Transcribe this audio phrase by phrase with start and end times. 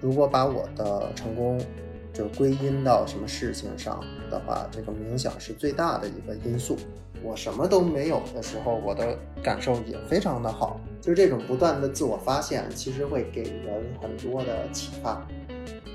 [0.00, 1.60] 如果把我的成功
[2.12, 3.98] 就归因到什么事情上
[4.30, 6.76] 的话，这个冥想是最大的一个因素。
[7.22, 10.78] 我什么都没有的时候，我的感受也非常的好。
[11.00, 15.26] 就这种不断的自我发现，其实会给人很多的启发。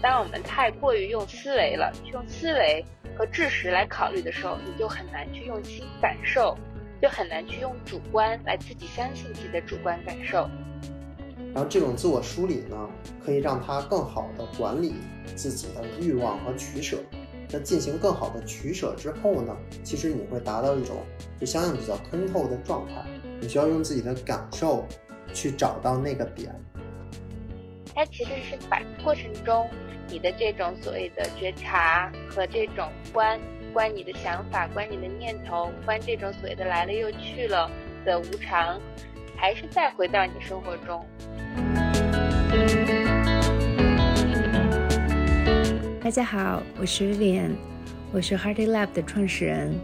[0.02, 2.84] 当我们太过于用思维了，用思维
[3.16, 6.58] 和知识来考虑的时候，你就很难去用心感受，
[7.02, 10.50] 就很难去用主观来自己相信自己的主观感受。
[11.54, 12.90] 然后这种自我梳理呢，
[13.24, 14.96] 可以让他更好的管理
[15.36, 16.98] 自己的欲望和取舍。
[17.50, 20.98] 那进行更好的取舍之后呢，其实你会达到一种
[21.40, 23.06] 就相应比较通透的状态。
[23.40, 24.86] 你需要用自己的感受
[25.34, 26.54] 去找到那个点。
[27.96, 29.68] 它其实是把过程中
[30.10, 33.40] 你的这种所谓的觉察和这种观
[33.78, 37.70] 关你的想法、关你的念头、关这种所谓的来了又去了
[38.04, 38.82] 的无常，
[39.36, 41.06] 还是再回到你生活中。
[46.02, 47.52] 大家好，我是 Vivian，
[48.12, 49.76] 我是 Hearty Lab 的创始人。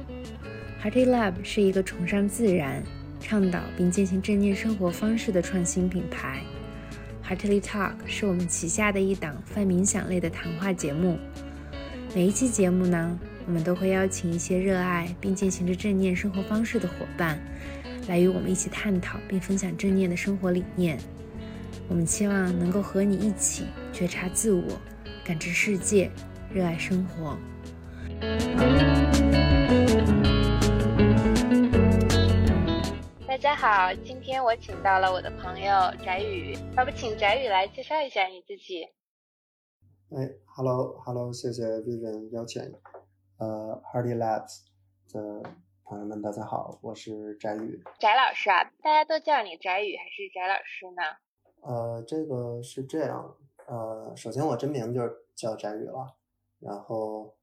[0.83, 2.81] Hearty Lab 是一个崇尚自然、
[3.19, 6.41] 倡导并践行正念生活方式的创新品牌。
[7.23, 11.19] Heartily Talk 是我们旗下的一档泛冥想类的谈话节目。
[12.15, 17.37] 每一期节目呢，我们都会邀请一些热爱并践行着正念生活方式的伙伴，
[18.07, 20.97] 来与我们一起探讨并分享正念的生活理念。
[21.89, 24.63] 我们期望能够和你一起觉察自我。
[25.25, 26.09] 感知世界，
[26.53, 27.37] 热爱生活。
[33.27, 35.71] 大家好，今天我请到了我的朋友
[36.03, 38.85] 翟宇，要不请翟宇来介绍一下你自己？
[40.15, 42.61] 哎，Hello，Hello，谢谢 Vivian 邀请。
[43.37, 44.61] 呃，Hardy Labs
[45.11, 45.41] 的
[45.83, 47.83] 朋友们，大家好，我是翟宇。
[47.99, 51.01] 翟老师啊，大家都叫你翟宇还是翟老师呢？
[51.61, 53.35] 呃，这个是这样。
[53.65, 56.15] 呃，首先我真名就是叫翟宇了，
[56.59, 57.35] 然后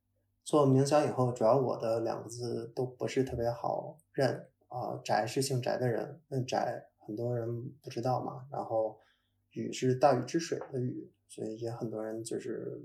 [0.45, 5.01] 做冥想以后，主要我的两个字都不是特别好认啊。
[5.03, 6.57] 翟是姓翟的人，那翟
[6.99, 8.47] 很多人不知道嘛。
[8.53, 9.01] 然后
[9.51, 12.81] 宇是大禹治水的禹，所以也很多人就是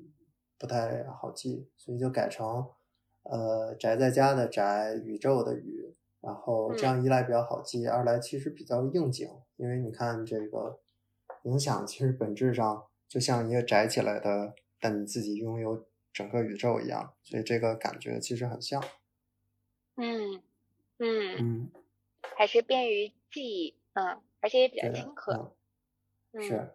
[0.58, 2.68] 不太好记，所以就改成
[3.26, 5.94] 呃宅在家的宅，宇宙的宇。
[6.22, 10.80] 然后这样一来比较好记，二来其实比较应景，因为你看这个
[11.44, 12.86] 影响其实本质上。
[13.08, 18.84] 就像一个宅起来的，但你自己拥有整个宇宙一样，所以这个感觉其实很像。
[19.96, 20.42] 嗯
[20.98, 21.72] 嗯嗯，
[22.36, 25.56] 还是便于记忆，嗯，而且也比较亲和。
[26.42, 26.72] 是。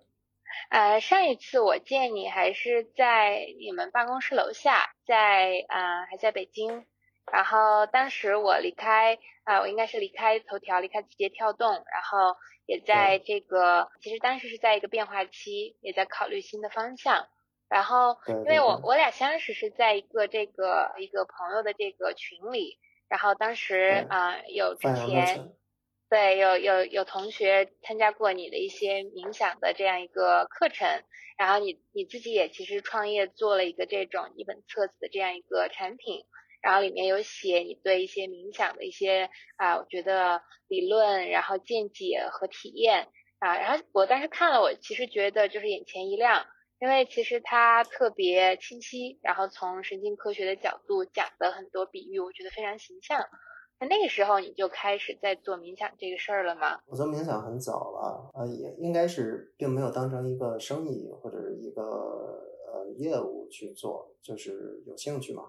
[0.71, 6.87] 呃，上一次我见你还是在你们办公室楼下，在啊还在北京，
[7.33, 12.37] 然后当时我离开啊，我应该是离开头条，离开字节跳动，然后。
[12.67, 17.27] 也在这个，其实当时是在一个变化期，也在考虑新的方向。
[17.69, 22.79] 然后，因为我我俩相识是在一个这个一个朋友的这个群里，
[23.09, 25.51] 然后当时啊有之前
[26.11, 31.05] 对有有有同学参加过你的一些冥想的这样一个课程，
[31.39, 36.25] 然后你你自己也其实创业做了一个这种一本册子的这样一个产品。
[36.63, 43.57] 然后里面有写你对一些冥想的一些啊，我觉得理论，然后见解和体验啊。
[43.57, 46.45] 然后我当时看了，我其实觉得就是眼前一亮，
[46.79, 53.27] 因为其实它特别清晰，然后从神经科学的角度讲的很多比喻，我觉得非常形象。
[53.89, 56.81] 那个时候你就开始在做冥想这个事儿了吗？
[56.87, 65.45] 我做冥想很早了，呃，也应该是并没有当成一个生意或者是一个呃业务去做，就是有兴趣嘛。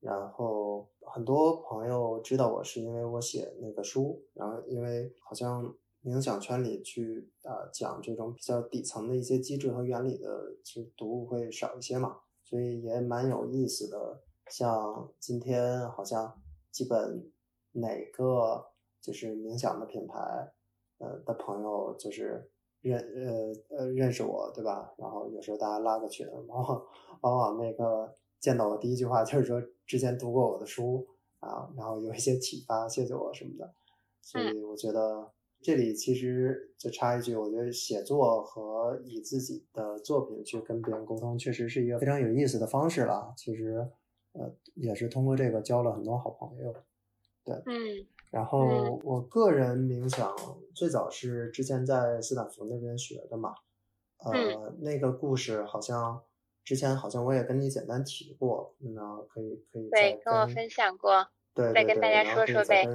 [0.00, 14.22] 然后很多朋友知道我是因为我写那个书，然后因为好像冥想圈里去啊讲这种比较底层的一些机制和原理的，其实读物会少一些嘛，所以也蛮有意思的。
[14.48, 17.30] 像今天好像基本
[17.72, 18.64] 哪个
[19.00, 20.18] 就是冥想的品牌，
[20.98, 24.94] 呃的朋友就是认呃呃认识我对吧？
[24.96, 26.82] 然后有时候大家拉个群，往往
[27.22, 28.16] 往往那个。
[28.42, 31.06] 见到我第一句话就是说之前读过我的书
[31.38, 33.72] 啊，然后有一些启发，谢谢我什么的。
[34.20, 35.30] 所以我觉得
[35.60, 43.32] 这里其实就插一句，我觉得写作和以自己的作品去跟别人沟通，确实是一个非常有意思的方式了。
[43.36, 43.88] 其实，
[44.32, 46.74] 呃，也是通过这个交了很多好朋友。
[47.44, 48.06] 对，嗯。
[48.30, 50.34] 然后我个人冥想
[50.74, 53.54] 最早是之前在斯坦福那边学的嘛，
[54.18, 56.22] 呃，那个故事好像。
[56.64, 62.86] 之前好像我也跟你简单提过，那可以可以对跟我分享过，对，再跟大家说说呗。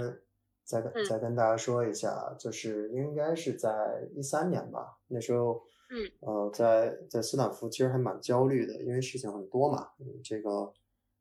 [0.64, 10.72] 再跟再跟大家说一下，就是应该是在一三年吧，那时候，嗯，呃，在在斯坦福其实还蛮焦虑的，因为事情很多嘛，嗯，这个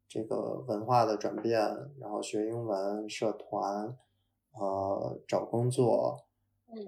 [0.08, 1.61] 这个文化的转变，
[2.00, 3.97] 然后学英文、社团，
[4.53, 6.25] 呃，找工作，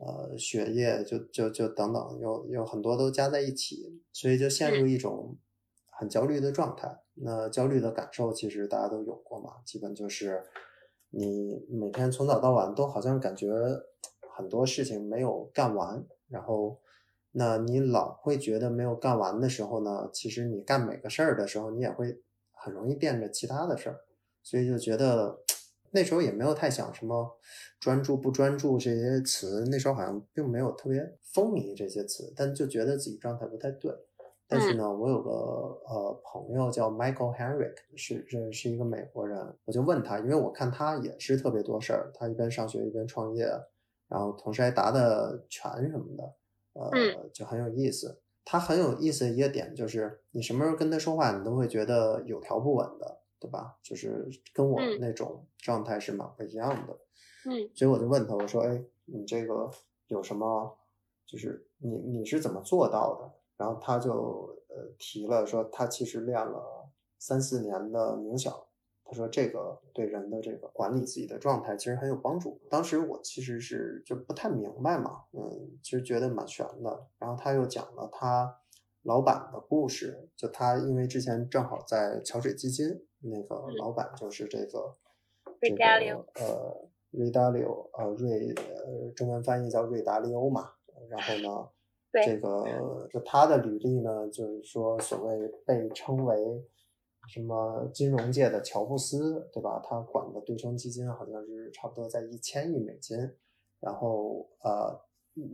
[0.00, 5.36] 呃，学业，就就就等等，有有很多都加在一起，所以就陷入一种
[5.90, 7.00] 很焦虑的状态。
[7.14, 10.44] 那焦虑的感受其实大家都有过嘛，基本就是。
[11.10, 13.50] 你每天从早到晚都好像感觉
[14.36, 16.78] 很多事情没有干完，然后，
[17.32, 22.20] 那你老会觉得没有干完的时候呢，其实你干每个事儿的时候，你也会
[22.60, 24.00] 很容易惦着其他的事儿，
[24.42, 25.40] 所以就觉得
[25.90, 27.38] 那时候也没有太想什么
[27.80, 33.92] 专注不专注这些词，那时候好像并没有特别风靡这些词，但就觉得自己状态不太对。
[34.50, 43.44] 但是呢，我有个呃朋友叫 Michael Henrik，是是是一个美国人，我就问他，因为我看他也是特别多事儿，他一边上学一边创业，
[44.08, 46.34] 然后同时还答的全什么的，
[46.72, 48.18] 呃，就很有意思。
[48.50, 53.76] 他很有意思的一个点就是，你什么时候跟他说话，你都会觉得有条不紊的，对吧？
[53.82, 56.98] 就是跟我那种状态是蛮不一样的。
[57.44, 59.70] 嗯，所以我就问他，我说，哎，你这个
[60.06, 60.78] 有什么？
[61.26, 63.30] 就是你你是怎么做到的？
[63.58, 68.50] 然后他就呃提了说，他其实练了三四年的冥想，
[69.10, 72.60] 他说这个对人的这个管理自己的状态其实很有帮助。
[72.68, 77.06] 当时我其实是就不太明白嘛，嗯，其实觉得蛮悬的。
[77.18, 78.54] 然后他又讲了他
[79.04, 82.86] 老板的故事，就他因为之前正好在桥水基金，
[83.20, 84.94] 那个老板就是这个
[85.58, 85.84] 这个
[86.34, 90.72] 呃瑞达利欧呃瑞呃中文翻译叫瑞达利欧嘛，
[91.08, 91.68] 然后呢。
[92.24, 96.64] 这个就他的履历呢，就是说所谓被称为
[97.28, 99.80] 什么金融界的乔布斯，对吧？
[99.84, 103.16] 他管的对冲基金好像是差不多在一千亿美金。
[103.80, 105.00] 然后呃，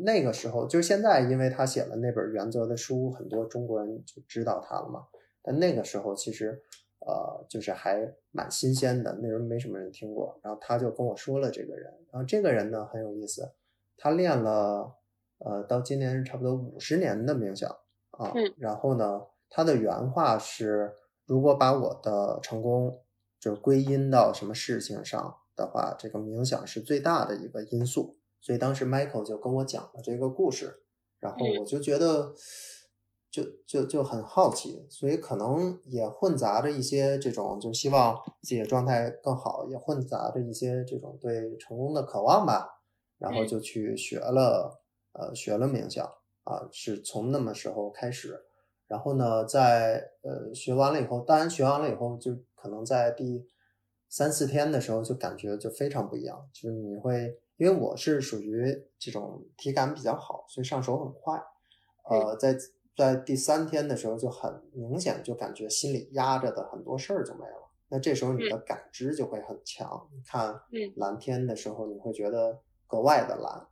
[0.05, 5.07] 那个时候就是现在，因为他写了那本原则的书，很多中国人就知道他了嘛。
[5.43, 6.63] 但那个时候其实
[7.01, 10.39] 呃，就是还蛮新鲜的，那时候没什么人听过。
[10.43, 13.53] 然后他就跟我说了这个人，然后这个人呢很有意思，
[13.97, 14.95] 他练了。
[15.39, 17.69] 呃，到今年差不多五十年的冥想
[18.13, 19.21] 啊，然后呢，
[19.51, 20.91] 他的原话是：
[21.27, 23.01] 如果把我的成功
[23.41, 28.19] 就归因到什么事情上的话，这个冥想是最大的一个因素。
[28.41, 30.83] 所以当时 Michael 就跟我讲了这个故事，
[31.21, 32.35] 然后我就觉得，
[33.31, 42.83] 就就就很好奇，所以可能也混杂着一些这种，就希望自己的状态更好，也混杂着一些这种对成功的渴望吧，
[43.19, 44.81] 然后就去学了。
[45.17, 46.05] 呃，学了冥想
[46.43, 48.47] 啊，是从那么时候开始，
[48.87, 53.49] 然后呢，在呃学完了以后，当然学完了以后，就可能在第
[54.09, 61.43] 三四天的时候，就感觉就非常不一样，就是你会，因为我是属于这种体感比较好，所以上手很快，
[62.09, 62.57] 呃，在
[62.97, 70.61] 在第三天的时候就很明显，就感觉心里压着的很多事儿就没了，那这时候你的感知就会很强，你看
[70.97, 73.67] 蓝天的时候，你会觉得格外的蓝。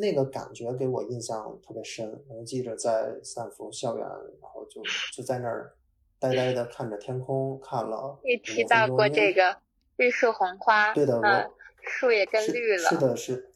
[0.00, 4.06] 那个感觉给我印象特别深，我记着在斯坦福校园，
[4.40, 4.80] 然后就
[5.12, 5.74] 就在那儿
[6.20, 8.16] 呆呆的看着天空，看了。
[8.22, 9.56] 你提到过这个
[9.96, 12.88] 绿树红花，对的，我树也更绿了。
[12.88, 13.52] 是的，是，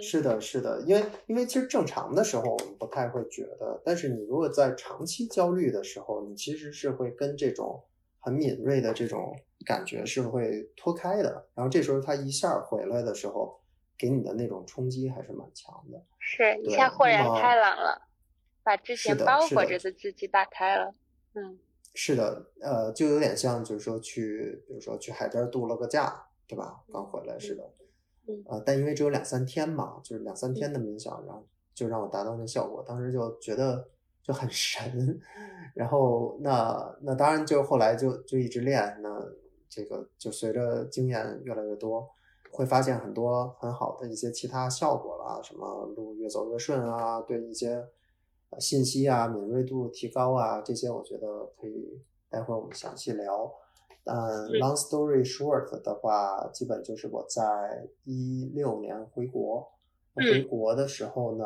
[0.00, 7.84] 是的，是的，因为因为其实正常的时候我们不太会觉得，但是你如果在长期焦虑的时候，你其实是会跟这种
[8.18, 9.36] 很敏锐的这种
[9.66, 13.60] 感觉是会脱开的，然后这时候它一下回来的时候。
[13.98, 18.02] 给你的那种冲击还是蛮强的，是一下豁然开朗了，
[18.62, 20.92] 把之前包裹着的自己打开了。
[21.34, 21.58] 嗯，
[21.94, 26.82] 是的，呃，就有点像，就是说去，比如说去海边度了个假，对吧？
[26.92, 27.64] 刚回来似的。
[28.26, 28.42] 嗯。
[28.48, 33.88] 呃，但因为只有两三天嘛，就是两三天的冥想，然后就让我达到那效果，当时就觉得
[34.22, 35.20] 就很 神。
[35.74, 39.22] 然后那那当然就后来就就一直练，那
[39.68, 42.10] 这个就随着经验越来越多。
[42.56, 47.86] 会发现很多很好的一些其他效果啦，什么路越走越顺啊，对一些
[48.58, 53.52] 信息啊敏锐度提高啊，这些我觉得可以待会儿我们详细聊。
[54.04, 59.68] 嗯，long story short 的话，基本就是我在一六年回国，
[60.14, 61.44] 回国的时候呢，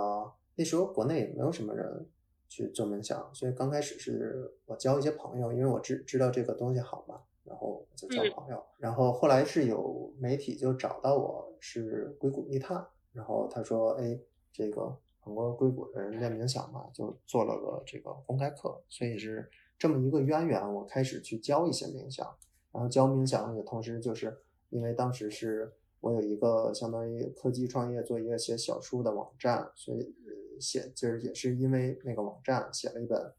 [0.55, 2.07] 那时候国内也没有什么人
[2.49, 7.23] 去做冥想，所以刚开始是我交一些朋友，因为我知知道这个东西好嘛。
[7.50, 14.16] 然后就交朋友，然后后来是有媒体就找到我，是硅谷密探，然后他说，哎，
[14.52, 22.25] 这个很多硅谷的人练冥想嘛，就做了个这个公开课，所以是这么一个渊源，我开始去教一些冥想，
[22.71, 24.38] 然后教冥想也同时就是
[24.69, 30.14] 因为当时是我有一个相当于科技创业做一个写小书的网站，所以
[30.61, 33.33] 写就是也是因为那个网站写了一本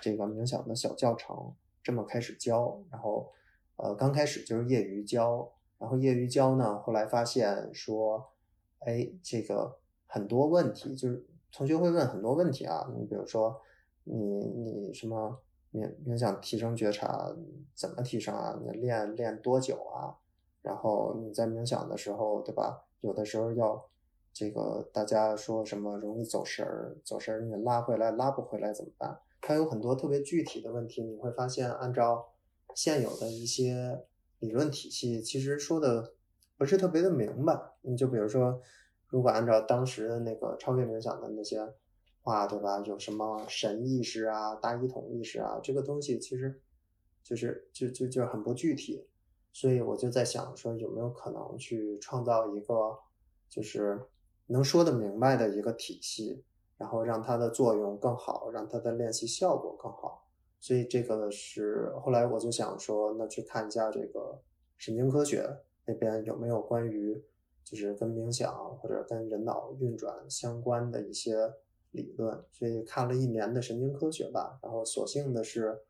[0.00, 3.30] 这个冥想的小教程，这么开始教，然后
[3.82, 8.32] 呃刚开始就是业余教，然后业余教呢，后来发现说，
[8.78, 13.60] 哎，这个很多问题就是同学会问很多问题啊，你比如说
[14.04, 15.36] 你你什么
[15.72, 17.34] 冥冥想提升觉察
[17.74, 18.56] 怎么提升啊？
[18.62, 20.14] 你练练多久啊？
[20.62, 22.84] 然后你在冥想的时候，对吧？
[23.00, 23.84] 有的时候要
[24.32, 29.18] 这个大家说什么容易走神儿，走神儿你拉回来拉不回来怎么办？
[29.40, 32.28] 它有很多特别具体的问题，你会发现按照
[32.74, 34.04] 现有的一些
[34.38, 36.14] 理论体系，其实说的
[36.56, 37.58] 不是特别的明白。
[37.82, 38.60] 你就比如说，
[39.08, 41.74] 如果按照当时的那个超越冥想的那些
[42.22, 42.80] 话，对吧？
[42.80, 46.60] 有什么神意识啊、大一统意识啊，这个东西其实
[47.22, 49.06] 就是就就就很不具体。
[49.52, 52.98] 所以我就在想说，有没有可能去创造一个，
[53.48, 54.00] 就是
[54.46, 56.42] 能说得明白的一个体系，
[56.78, 60.21] 然后让它的作用更好，让它的练习效果更好。
[60.62, 64.40] 所以这个是后来我就想说，那去看一下这个
[64.78, 65.44] 神经科学
[65.86, 67.20] 那边有没有关于，
[67.64, 71.52] 就是跟冥想或者跟人脑运转相关的一些
[71.90, 72.44] 理论。
[72.52, 75.80] 所以看了一年的神经科学吧，然后所幸的是。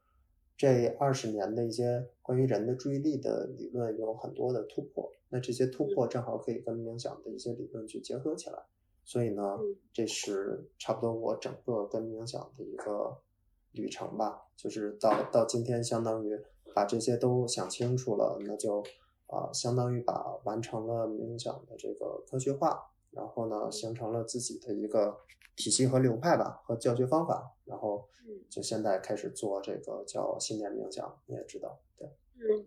[0.55, 8.63] 这二十年的一些关于人的注意力的理论有很多的突破，那这些突破正好可以跟冥想的一些理论去结合起来，
[9.03, 9.59] 所以呢，
[9.93, 13.17] 这是差不多我整个跟冥想的一个
[13.73, 16.41] 旅程吧，就是到到今天，相当于
[16.75, 18.83] 把这些都想清楚了，那就
[19.27, 25.19] 啊，相当于把完成了冥想的这个科学化，然后呢，形成了自己的一个。
[25.55, 28.09] 体系和流派吧，和教学方法，然后
[28.49, 32.67] 就现在开始做这个叫信念冥想，你也知道，对，嗯，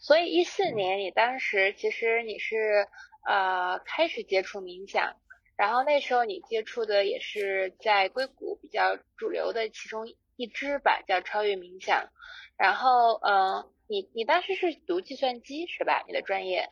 [0.00, 2.88] 所以一四年你当时其实你是
[3.28, 5.14] 呃开始接触冥想，
[5.58, 12.08] 然后那时候你接触的也是在硅谷比较主流的其中一支吧，叫超越冥想，
[12.56, 16.04] 然后嗯，你你当时是读计算机是吧？
[16.06, 16.70] 你的专业？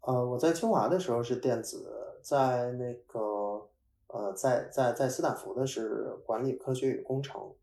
[0.00, 3.68] 呃，我在清华的时候是电子，在那个。
[4.12, 7.54] 呃，在在在斯坦福的是管理科学与工程，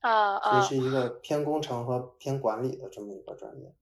[0.00, 3.72] 啊啊，所以是一个偏工程和偏管理的这么一个专业。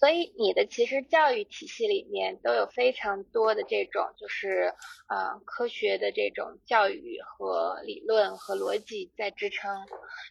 [0.00, 4.72] 所以你的其实教育体系里面都有非常多的这种，就是
[5.08, 9.70] 呃科学的这种教育和理论和逻辑在支撑。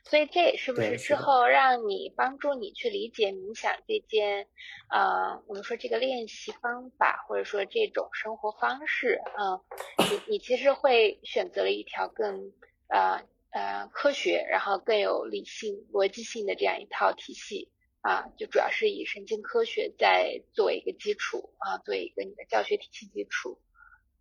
[0.05, 4.47] 所以这也是不是之后让你帮助你去理解冥想这件，
[4.89, 9.61] 呃，我们说这个练习方法或者说这种生活方式，嗯，
[9.99, 12.51] 你你其实会选择了一条更
[12.87, 13.21] 呃
[13.51, 17.69] 呃科学，然后更有理性逻辑性的这样一套体系。
[18.01, 23.59] 啊，就主要是以神经科学在作为一个基础啊，作为一个你的教学体系基础。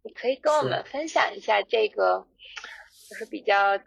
[0.02, 2.26] 你可以跟我们分享一下这个，
[3.08, 3.78] 就是比较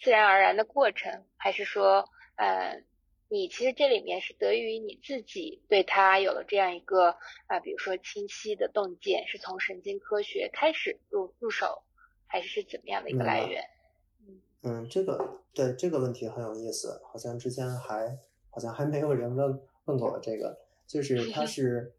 [0.00, 2.82] 自然而然的过程，还是说，呃，
[3.28, 11.82] 你其实这里面是得益于你自己对它有了这样一个啊，比如说清晰的洞见，是从神经科学开始入入手，
[12.26, 13.64] 还是是怎么样的一个来源？
[14.26, 18.18] 嗯嗯，这个对这个问题很有意思，好像之前还。
[18.56, 21.92] 好像还没有人问问过我这个，就是他 是，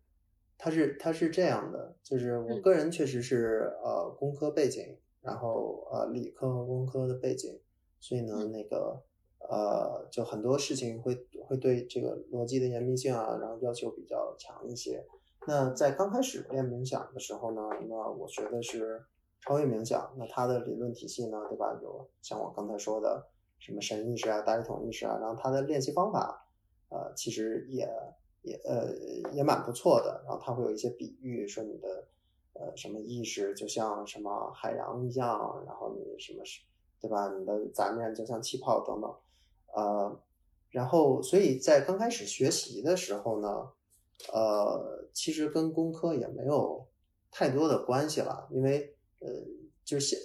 [0.58, 7.60] 他是他是这样的，就是我个人确实是呃工科背景，然后呃理科和工科的背景，
[8.00, 9.04] 所以呢那个
[9.48, 15.06] 呃就很多事情会会对这个逻辑的严密性啊，然后要求比较强一些。
[15.46, 19.06] 那在刚开始练冥想的时候呢，那我学的是
[19.42, 21.80] 超越冥想，那它的理论体系呢，对吧？
[21.84, 23.28] 有像我刚才说的
[23.60, 26.46] 什么神意识啊、大一统意识啊，然后它的练习方法。
[26.90, 27.90] 呃，其实也
[28.44, 28.94] 也呃
[29.34, 30.22] 也蛮不错的。
[30.26, 32.08] 然后他会有一些比喻，说你的
[32.54, 36.62] 呃什么意识就像什么海洋一样，然后你什么是
[37.02, 37.34] 对吧？
[37.38, 39.14] 你的杂念就像气泡等等。
[39.74, 40.20] 呃，
[40.70, 43.70] 然后所以在刚开始学习的时候呢，
[44.34, 46.88] 呃，其实跟工科也没有
[47.30, 49.28] 太多的关系了，因为呃，
[49.84, 50.16] 就是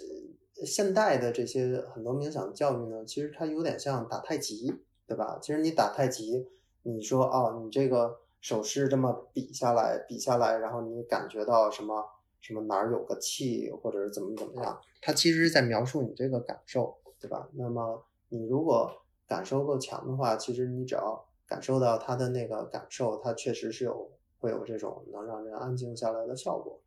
[0.54, 4.72] 现现代的这些很多冥想教育呢，其实它有点像打太极。
[5.06, 5.38] 对吧？
[5.42, 6.48] 其实你打太极，
[6.82, 12.04] 你说哦，你这个手势这么比下来，比下来，然后你感觉到什么
[12.40, 14.80] 什么哪儿有个气，或者是怎么怎么样？
[15.00, 17.48] 它其实是在描述你这个感受，对吧？
[17.52, 18.90] 那么你如果
[19.26, 26.80] 感受够强的话，其实你只要感受到他的那个感受，他确实是有会有这种能让人安静下来的效果。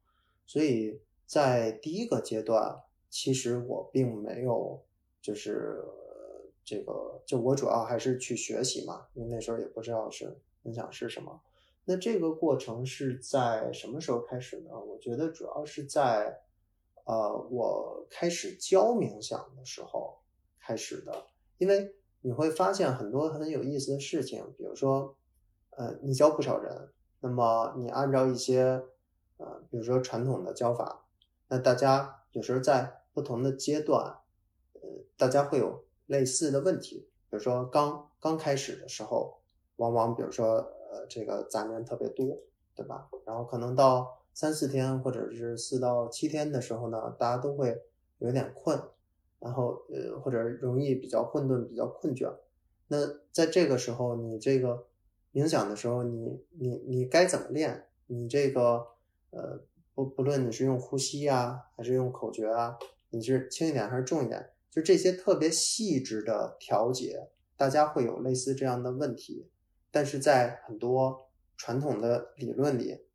[0.48, 4.82] 所以在第一个阶段，其实我并没有
[5.22, 5.84] 就是。
[6.66, 11.40] 这个就我主要还是去学习嘛，因为那时候也不知道是冥想是什么，
[11.86, 14.72] 那这个过程是在什么时候开始呢？
[14.78, 16.42] 我觉得主要是在，
[17.06, 20.18] 呃，我开始教冥想的时候
[20.60, 21.28] 开始的。
[21.58, 25.16] 因为你会发现很多很有意思的事情，比如说，
[25.70, 26.90] 呃，你教不少人，
[27.22, 28.84] 那么你按照一些，
[29.38, 31.06] 呃，比如说传统的教法，
[31.48, 34.18] 那大家有时候在不同的阶段，
[34.74, 34.82] 呃，
[35.16, 39.40] 大家会有类似的问题，比如说刚刚开始的时候，
[39.78, 40.56] 往往比如说，
[40.92, 42.38] 呃，这个杂念特别多，
[42.76, 43.10] 对吧？
[43.26, 47.84] 然后可能到三四天或者是四到七天的时候呢，大家都会
[48.20, 48.80] 有点困。
[49.38, 52.34] 然后呃，或者容易比较混沌、比较困倦。
[52.88, 52.98] 那
[53.32, 54.88] 在这个时候，你这个
[55.34, 57.86] 冥想的时候，你你你该怎么练？
[58.08, 58.88] 你这个
[59.30, 59.62] 呃，
[59.94, 62.80] 不不论你是用呼吸啊，还是用口诀啊，
[63.12, 64.50] 你是轻一点还是重一点？
[64.76, 69.50] 就这些特别细致的调节，大家会有类似这样的问题。
[69.90, 73.06] 但是在很多传统的理论里，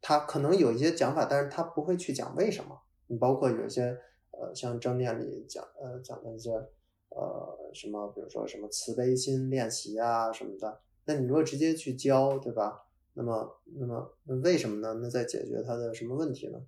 [0.00, 2.80] 它可能有一些讲法，但是它不会去讲为什么。
[3.06, 3.98] 你包括有些。
[4.32, 6.50] 呃，像正念里讲，呃，讲的一些，
[7.10, 12.86] 呃，什么，比如说什么慈悲心练习啊什么的，那你如果直接去教，对吧？
[13.12, 14.98] 那么，那么，那为什么呢？
[15.02, 16.58] 那在解决他的什么问题呢？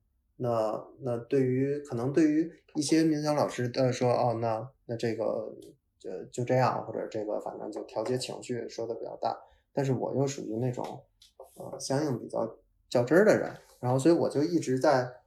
[0.42, 5.56] 那，那对于可能对于一些冥想老师的说，哦，那那这个
[5.98, 9.38] 就就这样，或者这个反正就调节情绪说的比较大，
[9.72, 10.84] 但是我又属于那种，
[11.56, 12.58] 呃，相应比较
[12.90, 15.22] 较真儿的人，然后所以我就一直在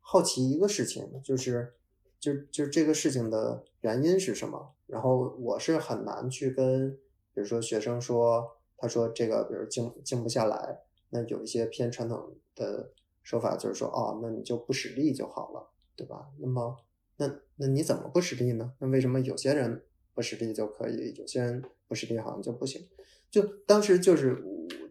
[0.00, 1.72] 好奇一个事情，就是。
[2.18, 4.74] 就就这个事情的原因是什么？
[4.86, 6.90] 然后我是很难去跟，
[7.34, 10.80] 比如说学生说，他说这个，比如静静不下来，
[11.10, 12.90] 那有一些偏传统的
[13.26, 16.28] 说法，就是说，哦，那你就不使力就好了，对吧？
[16.38, 16.76] 那么，
[17.16, 18.72] 那那你怎么不使力呢？
[18.78, 19.82] 那为什么有些人
[20.14, 22.86] 不使力就可以，有些人不使力好像就不行？
[23.28, 24.40] 就当时就是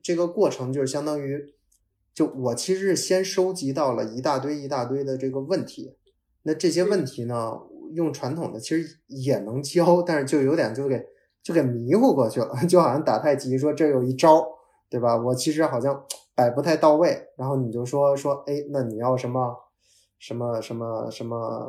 [0.04, 1.54] 这个过程，就是相当于，
[2.14, 5.96] 就我其实是先收集到了一大堆一大堆的这个问题。
[6.44, 7.62] 那这些问题呢？
[7.94, 11.06] 用传统的其实也能教，但是就有点就给
[11.42, 14.44] 就给迷糊过去了，就好像打太极说这有一招，
[14.90, 15.16] 对吧？
[15.16, 16.04] 我其实好像
[16.36, 19.56] 摆不太到位，然后你就说说，哎，那你要什么
[20.20, 21.68] 什么什么什么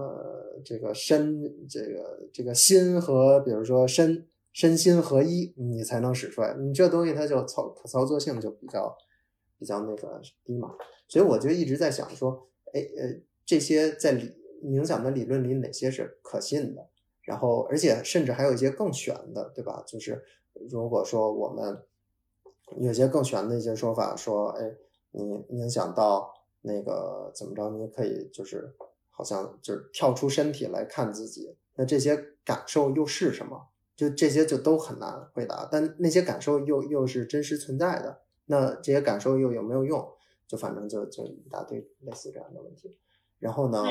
[0.65, 6.55] 这个身这个这个心和比如说身身心合一，你才能使出来。
[6.55, 8.97] 你这东西它就操可操作性就比较
[9.59, 10.75] 比较那个低嘛，
[11.09, 14.35] 所以我就一直在想说，哎呃，这些在里。
[14.65, 16.89] 冥想的理论里哪些是可信的？
[17.23, 19.85] 然后，而且甚至还有一些更玄的，对吧？
[19.87, 20.21] 就是
[20.71, 21.79] 如果说我们
[22.79, 24.63] 有些更玄的一些说法，说，哎，
[25.13, 28.75] 你冥想到那个怎么着，你可以就是
[29.11, 33.69] 好像就是跳出身体来看自己，那这些感受又是什么？
[33.97, 35.69] 就这些就都很难回答。
[35.71, 40.13] 但那些感受又又是真实存在的，那这些感受又有没有用？
[40.47, 42.99] 就反正就就一大堆类似这样的问题。
[43.39, 43.83] 然后呢？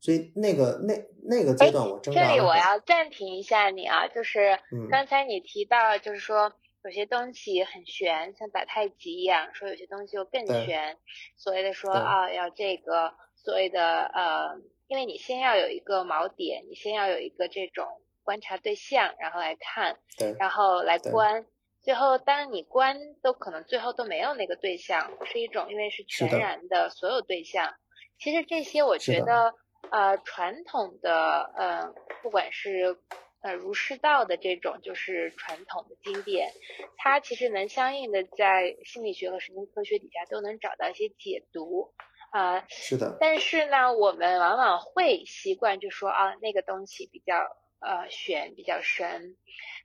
[0.00, 2.20] 所以那个那那个阶段我挣扎。
[2.20, 4.58] 这里我要暂停一下你啊，就是
[4.90, 6.52] 刚才你提到，就是说
[6.84, 10.98] 有些东西很玄，像打太极一样，说有些东西又更玄。
[11.36, 17.86] 所谓的说啊，要这个所谓的呃，因为你先要有一个锚点，你先要有一个这种
[18.24, 19.98] 观察对象，然后来看，
[20.38, 21.46] 然后来观，
[21.82, 27.74] 最后当你观都可能最后都没有那个对象，是一种因为是全然的所有对象。
[28.18, 29.54] 其实这些我觉得。
[29.90, 31.92] 呃，传统的呃，
[32.22, 32.96] 不管是
[33.42, 36.52] 呃儒释道的这种，就是传统的经典，
[36.96, 41.92] 它其实能相应的在心理学和神经科学底下都能找到一些解读
[42.30, 42.64] 啊。
[42.68, 43.18] 是的。
[43.20, 47.34] 但是呢，我们往往会习惯就说啊，那个东西比较
[47.80, 49.36] 呃玄，比较深。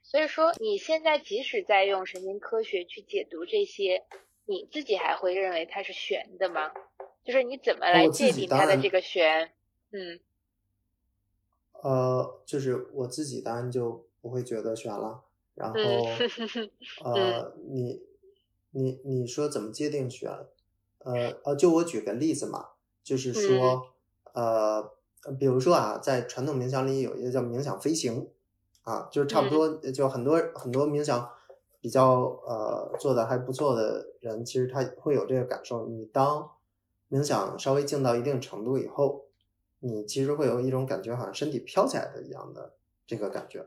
[0.04, 4.04] 所以说，你现在即使在用神经科学去解读这些，
[4.46, 6.72] 你自己还会认为它是玄的吗？
[7.24, 9.52] 就是你怎么来界定它的这个玄？
[9.92, 10.20] 嗯，
[11.82, 15.22] 呃，就是我自己当然就不会觉得悬了。
[15.54, 15.78] 然后，
[17.04, 18.02] 呃，你
[18.70, 20.30] 你你说怎么界定悬？
[20.98, 22.70] 呃呃，就我举个例子嘛，
[23.02, 23.88] 就是说，
[24.32, 24.92] 呃，
[25.38, 28.28] 比如说啊，在传统冥想里有一个叫冥想飞行，
[28.82, 31.30] 啊，就是差不多就很多很多冥想
[31.80, 35.86] 比较呃做的还不错的人，其实他会有这个感受。
[35.86, 36.50] 你当
[37.10, 39.27] 冥想稍微静到一定程度以后。
[39.80, 42.74] 你其实会有一种感觉，好像身体飘起来的一样的
[43.06, 43.66] 这个感觉。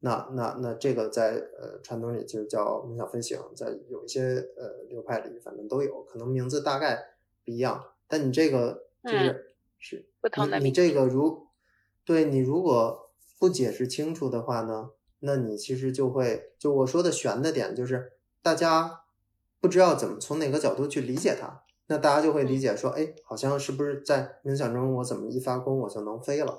[0.00, 7.84] 那那那这个在呃传统里就叫冥想飞行，在有一些呃流派里，反正都有，可能名字大概不一样。
[8.08, 10.58] 但你这个就是是不同的。
[10.58, 11.46] 你这个如
[12.04, 19.04] 对你如果不解释清楚的话呢，那你其实就会就我说的悬的点就是大家
[19.60, 26.58] 不知道怎么从哪个角度去理解它，那大家就会理解说，哎，好像是不是在冥想中我怎么一发功我就能飞了？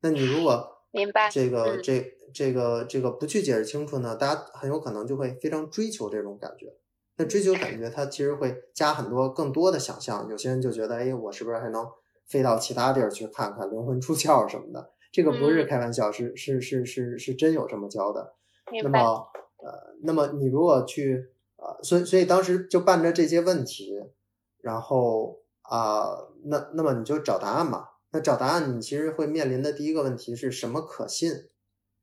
[0.00, 6.72] 那你如果 明白这个嗯这这个这个不去解释清楚呢，大家很有可能就会非常追求这种感觉。
[7.18, 10.26] 那追求感觉，它其实会加很多更多的想象。
[10.30, 11.86] 有些人就觉得，哎，我是不是还能
[12.26, 14.90] 飞到其他地儿去看看灵魂出窍什么的？
[15.12, 18.32] 这个不是嗯开玩笑，是是是是是真有这么教的。
[18.68, 19.26] 那明白，么
[19.58, 24.00] 呃，那么你如果去呃，所以所以当时就伴着这些问题，
[24.62, 27.88] 然后啊、那那么你就找答案嘛。
[28.10, 31.48] 那找答案，你其实会面临的第一个问题是什么可信？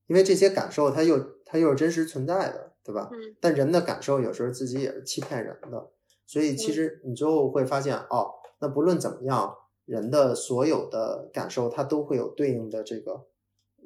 [0.07, 3.09] 因为这些感受它又它又是真实存在的，对吧？
[3.11, 5.91] 嗯但人的感受有时候自己也是欺骗人的，
[6.25, 13.27] 所以其实你最后会发现，哦，那不论怎么样，人的所有的感受，它都会有对应的这个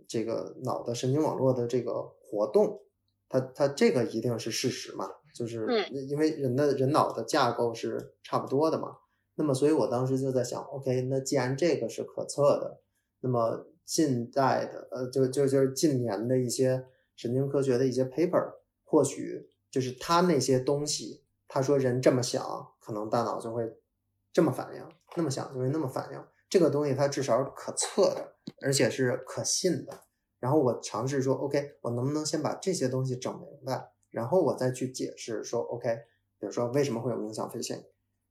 [0.08, 2.84] 这个脑的神经网络的这个活动，
[3.28, 8.98] 它它这个一定是事实嘛，就是嗯因为人的人脑的架构是差不多的嘛。
[9.36, 12.82] 那么，所以我当时就在想，OK，那既然这个是可测的，
[13.22, 22.44] 那么近代的呃，就就就是近年的一些神经科学的一些 paper，或许就是他那些东西，他说人这么想，
[22.80, 23.76] 可能大脑就会
[24.32, 26.24] 这么反应，那么想就会那么反应。
[26.48, 30.02] 这个东西它至少是可测的，而且是可信的。
[30.40, 35.94] 然后我尝试说，OK，我能不能先把这些东西整明白，然后我再去解释说，OK，
[36.40, 37.84] 比如说为什么会有冥想飞行，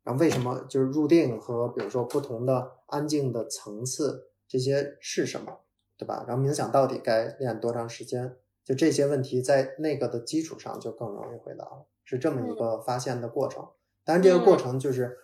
[0.02, 5.58] 然后为什么就是入定和比如说不同的安静的层次这些是什么，
[5.98, 6.24] 对吧？
[6.26, 8.36] 然后冥想到底该练多长时间？
[8.64, 13.68] 就这些问题在那个的基础上就更容易回答了，是这么一个发现的过程。
[14.04, 15.18] 当然，这个过程就是，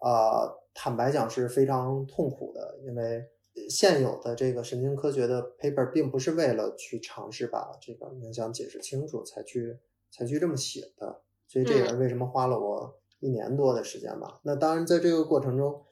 [0.00, 3.26] 呃，坦白讲是非常痛苦的，因为
[3.68, 9.78] 现有的这个神经科学的 paper 并不是为了去尝试把这个冥想解释清楚才去
[10.10, 14.40] 才去这么写的，所以这也是为什么花了我一年多的时间吧。
[14.42, 15.84] 那当然，在这个过程中，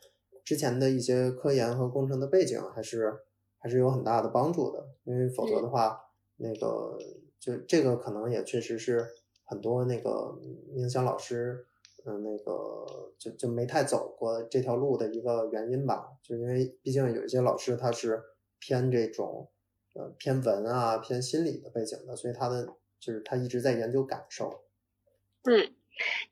[0.45, 3.21] 之前的一些科研和工程的背景还是
[3.59, 6.01] 还是有很大的帮助的，因为否则的话，
[6.37, 6.99] 那个
[7.41, 9.09] 就这个可能也确实是
[9.45, 10.39] 很多那个
[10.73, 11.67] 冥想老师，
[12.05, 18.23] 嗯、那个就就没太走过这条路的一个原因吧，就因为毕竟有一些老师他是
[18.61, 19.49] 偏这种
[19.95, 22.69] 呃偏文啊偏心理的背景的，所以他的
[23.07, 24.65] 就是他一直在研究感受。
[25.45, 25.73] 嗯，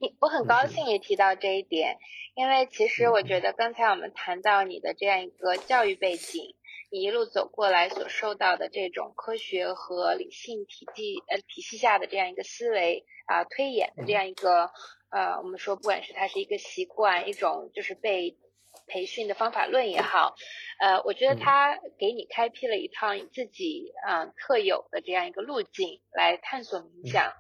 [0.01, 1.99] 你我很高嗯兴你提到这一点，
[2.35, 6.57] 因为其实我觉得刚才我们谈到你的这样一个教育背景，
[6.91, 14.71] 你一路走过来所受到的这种科学和理性体系呃体系下的这样一个思维啊、推演的这样一个
[15.11, 18.37] 呃，我们说不管是它是一个习惯，一种就是被
[18.87, 20.35] 培训的方法论也好，
[20.79, 27.33] 呃，我觉得嗯它给你开辟了一套你自己啊、特有的这样一个路径来探索冥想。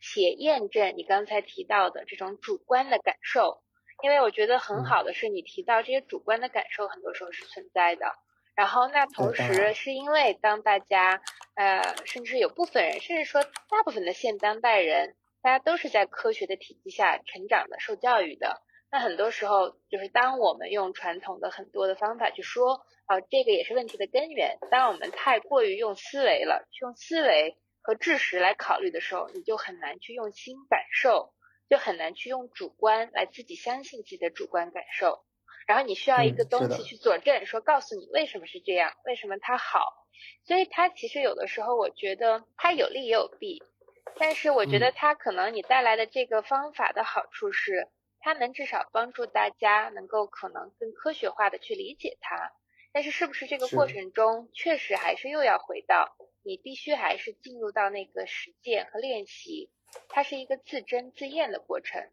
[0.00, 3.62] 且验证你刚才提到的这种主观的感受，
[4.02, 8.06] 因为我觉得很嗯好的是你提到这些主观的感受很多时候是存在的。
[8.54, 11.22] 然后那同时是因为当大家
[11.54, 18.60] 呃，甚至有部分人，甚至说大部分的现当代人，大家都是在科学的体系下成长的、受教育的。
[18.92, 24.58] 那很多时候就是当我们用传统的很多的方法去说，啊、这个也是问题的根源。
[24.70, 31.32] 当我们太过于用思维了，用思维和知识来考虑的时候，你就很难去用心感受，
[31.70, 35.24] 就很难去用主观来自己相信自己的主观感受。
[35.66, 39.80] 然后你需要一个东西去佐证，说告诉你为什么是这样，为什么它好。
[40.44, 43.62] 所以它其实有的时候，我觉得它有利也有弊，
[44.18, 47.88] 但是我觉得嗯它可能你带来的这个方法的好处是，
[48.22, 52.52] 它能至少帮助大家能够可能更科学化的去理解它。
[52.92, 59.70] 但是是不是这个过程中确实还是又要回到你必须还是进入到那个实践和练习，
[60.08, 62.08] 它是一个自斟自验的过程。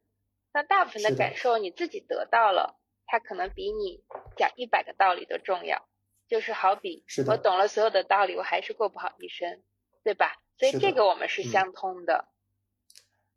[0.51, 4.03] 那大部分的感受你自己得到了，它可能比你
[4.35, 5.87] 讲一百个道理都重要。
[6.27, 9.63] 就是好比是我懂了所有的道理，我还是过不好一生，
[10.03, 10.41] 对吧？
[10.57, 12.27] 所以这个我们是嗯相通的，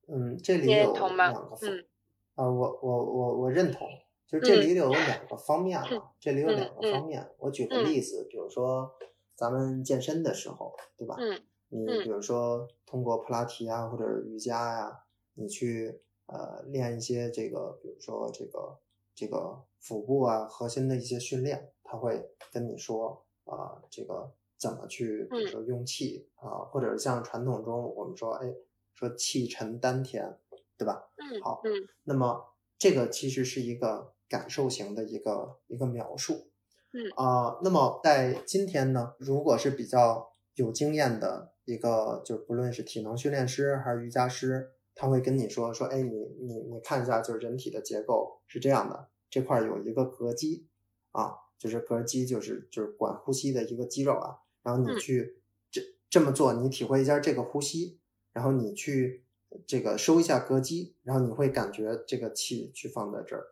[0.08, 1.56] 嗯，这里你认有同吗两个？
[1.56, 1.86] 方嗯
[2.34, 3.86] 啊，我我我我认同，
[4.26, 7.28] 就是这嗯里有两个方面嗯嘛，这里有嗯两个方面。
[7.38, 8.90] 我举个嗯例子，比如说
[9.34, 11.16] 咱们健身的时候，对吧？
[11.18, 18.78] 嗯你嗯比如说通过普拉提啊或者瑜伽呀、你去呃练一些这个，比如说这个
[19.14, 28.54] 这个腹部啊核心的一些训练，他会跟你说啊、这个怎么去，比如嗯说用气啊、或者像传统中我们说，哎，
[28.94, 30.38] 说气沉丹田，
[30.82, 31.04] 对吧？
[31.18, 36.48] 嗯好嗯那么这个其实是一个感受型的一个一个描述。
[36.94, 50.66] 嗯啊、那么在今天呢，如果是比较有经验的一个，就不论是体能训练师还是瑜伽师，他会跟你说说，哎，你你你看一下，就是人体的结构是这样的，这块有一个膈肌
[51.12, 55.40] 啊，就是膈肌就是就是管呼吸的一个肌肉啊，然后你去
[55.70, 58.00] 这这么做，你体会一下这个呼吸，
[58.34, 59.24] 然后你去
[59.66, 63.44] 这个收一下膈肌，然后你会感觉这个气去放在这儿，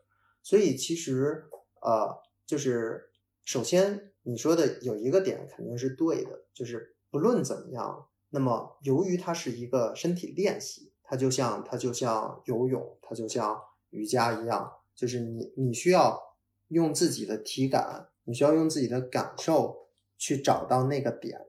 [0.42, 1.44] 所以其实
[1.82, 3.10] 呃，就是
[3.44, 10.92] 首先你说的有一个点肯定是对的，就是不论怎么样，那么由于它是一个身体练习。
[11.02, 16.16] 它就像它就像游泳，它就像瑜伽一样，就是你你需要
[16.68, 21.48] 用自己的体感，你需要用自己的感受去找到那个点。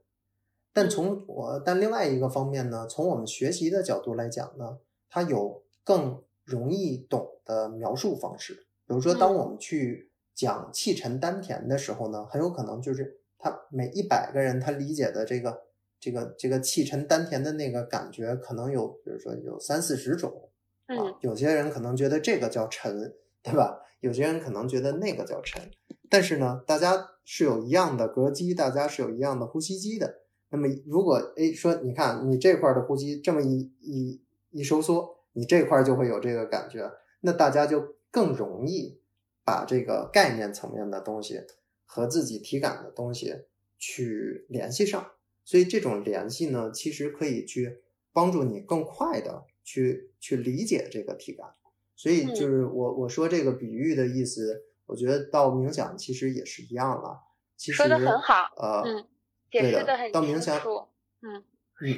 [0.73, 4.77] 但从我但另外一个方面呢，从我们学习的角度来讲呢，
[5.09, 8.53] 它有更容易懂的描述方式。
[8.87, 15.63] 比如说，当我们去讲气沉丹田的时候呢，很有可能就是他每一百个人他理解的这个。
[16.03, 20.49] 这个这个气沉丹田的那个感觉，可能有，比如说有三四十种
[20.87, 20.95] 啊。
[21.19, 23.83] 有些人可能觉得这个叫沉，对吧？
[23.99, 25.61] 有些人可能觉得那个叫沉。
[26.09, 30.20] 但是呢，大家是有一样的膈肌，大家是有一样的呼吸肌的。
[30.51, 38.99] 那么，如果哎说，你看你这块的呼吸这么一一一收缩，你这块就会有这个感觉，那大家就更容易
[39.45, 41.41] 把这个概念层面的东西
[41.85, 43.33] 和自己体感的东西
[43.77, 45.11] 去联系上。
[45.43, 47.81] 所以这种联系呢，其实可以去
[48.13, 51.47] 帮助你更快的去去理解这个体感。
[51.95, 57.21] 所以就是我我说这个比喻的意思，我觉得到冥想其实也是一样了。
[57.57, 59.05] 其实说的很好，呃，嗯，
[59.51, 60.87] 解释的很清楚，
[61.21, 61.45] 嗯。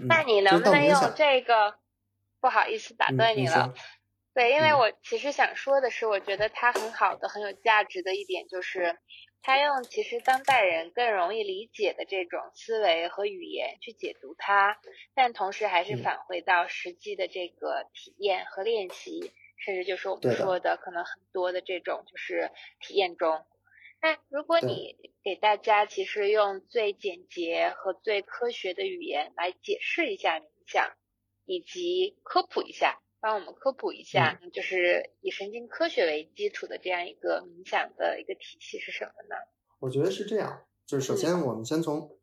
[0.07, 1.75] 那你能不能用这个？
[2.41, 3.73] 不好意思打断你了。
[4.33, 8.97] 对，因为我其实想说的是，我觉得它很好的、很有价值的一点就是。
[9.45, 14.79] 它用其实当代人更容易理解的这种思维和语言去解读它，
[15.13, 23.45] 但同时还是返回到实际的这个体验和练习，甚至就是我们说的可能很多的这种就是体验中。
[24.03, 30.91] 那如果你给大家其实用最简洁和最科学的语言来解释一下冥想，
[31.45, 32.99] 以及科普一下。
[33.21, 39.35] 帮我们科普一下，就是以神经科学为基础的这样一个冥想的一个体系是什么呢？
[39.79, 42.17] 我觉得是这样，就是首先我们先从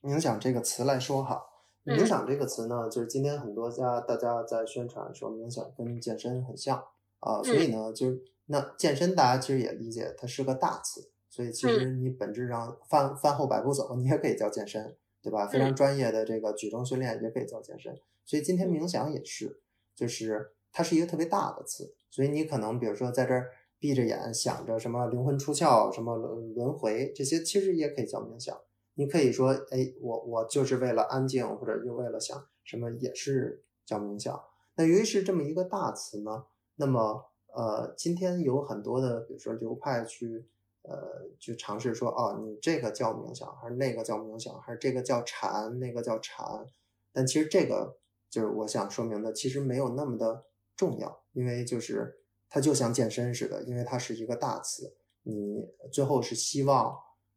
[0.00, 1.44] 冥想这个词来说哈。
[1.84, 6.82] 冥想这个词呢，就是今天很多家大家在宣传说冥想跟健身很像
[7.20, 15.46] 啊，所以呢，就是那健身大家其实也理解它是个大词，所以其实你本质上饭饭后百步走，你也可以叫健身，对吧？
[15.46, 17.94] 非常专业的这个举重训练也可以叫健身，
[18.24, 19.60] 所以今天冥想也是。
[19.94, 28.58] 就是它是一个特别大的词，所以你可能比如说在这儿闭着眼想着什么灵魂出窍、什么轮轮回这些，其实也可以叫冥想。
[28.94, 34.42] 你可以说，哎，我我就是为了安静，或者就为了想什么，也是叫冥想。
[34.76, 36.44] 那由于是这么一个大词呢，
[36.76, 40.46] 那么呃，今天有很多的，比如说流派去
[40.88, 46.66] 呃去尝试说，哦，你这个叫冥想，还是那个叫冥想，还是这个叫禅，那个叫禅？
[47.12, 47.98] 但其实这个。
[48.28, 50.44] 就是我想说明的，其实没有那么的
[50.76, 52.18] 重要，因为就是
[52.50, 56.94] 它就像健身似的，因为它是一个大词，你最后是希望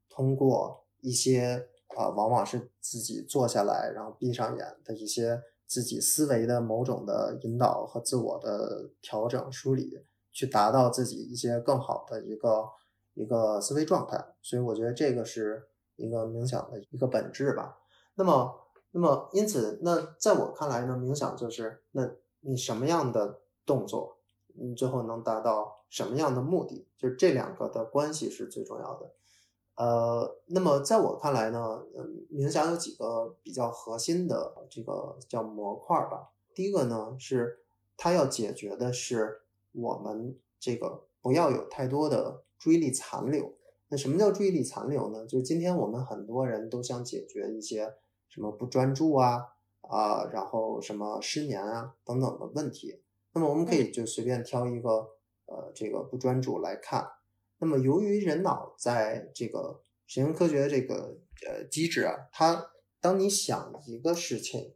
[0.10, 12.68] 通过一些啊，往往是自己坐下来，然后闭上眼的一些自己思维的某种的引导和自我的调整梳理，去达到自己一些更好的一个
[13.20, 14.18] 一个思维状态。
[14.42, 17.78] 所以我觉得这个是一个冥想的一个本质吧。
[18.16, 18.66] 那么。
[18.92, 24.18] 那么，因此，那在我看来呢，冥想就是，那你什么样的动作，
[24.56, 29.14] 你最后能达到什么样的目的，就是这两个的关系是最重要的。
[29.76, 31.84] 呃，那么在我看来呢，
[32.32, 36.32] 冥想有几个比较核心的这个叫模块吧。
[36.56, 37.60] 第一个呢，是
[37.96, 43.56] 它要解决的是我们这个不要有太多的注意力残留。
[43.88, 45.26] 那什么叫注意力残留呢？
[45.26, 47.96] 就是今天我们很多人都想解决一些。
[48.32, 49.44] 什么不专注啊
[49.82, 53.02] 啊，然后什么失眠啊等等的问题，
[53.34, 54.90] 那么我们可以就随便挑一个
[55.48, 57.10] 呃这个不专注来看。
[57.58, 61.18] 那么由于人脑在这个神经科学这个
[61.48, 62.70] 呃机制啊，它
[63.02, 64.76] 当你想一个事情，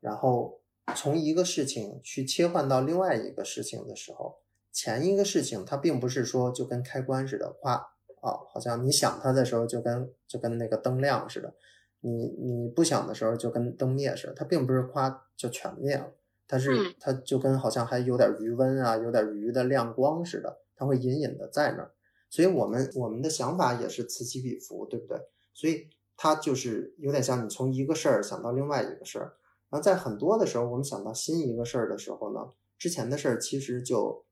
[0.00, 0.62] 然后
[0.96, 4.38] 从一个事情去切换到另外一个事情的时候，
[4.74, 7.74] 前一个事情它并不是说就跟开关似的，哗
[8.20, 11.54] 啊，好像你想它的时候就跟就跟那个灯亮似的。
[12.00, 16.12] 你你不想的时候就跟灯灭似的，它并不是夸就全灭了，
[16.46, 21.92] 它是它就跟好像还有点余温啊，有点余的亮光似的，它会隐隐的在那儿。
[22.28, 25.18] 所以我们我们的想法也是此起彼伏，对不对？
[25.54, 29.36] 所以它就是有点像你从一个事儿想到另外一个事儿，
[29.70, 34.24] 然后在很多的时候，我们想到新一个事儿的时候呢，之前的事儿其实就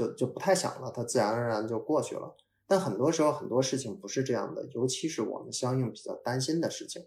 [0.00, 2.34] 就就不太想了，它自然而然就过去了。
[2.66, 7.06] 但很多时候很多事情不是这样的，尤其是我们相应比较担心的事情。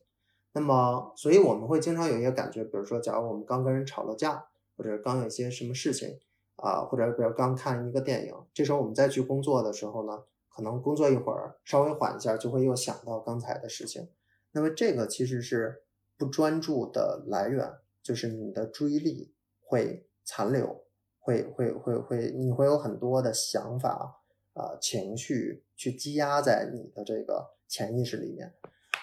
[0.51, 4.45] 那么，所以我们会经常有一个感觉，比如说，假如我们刚跟人吵了架，
[4.77, 6.19] 或者刚有一些什么事情
[6.58, 14.10] 啊，或者比如刚看一个电影，这时候我们再去工作的时候呢，可能工作一会儿稍微缓一下，就会又想到刚才的事情。
[14.51, 15.84] 那么这个其实是
[16.17, 20.84] 不专注的来源，就是你的注意力会残留，
[21.23, 24.19] 会会会会，你会有很多的想法。
[24.55, 28.53] 啊，情绪去积压在你的这个潜意识里面，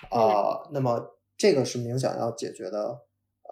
[0.09, 3.01] 啊，那么这个是冥想要解决的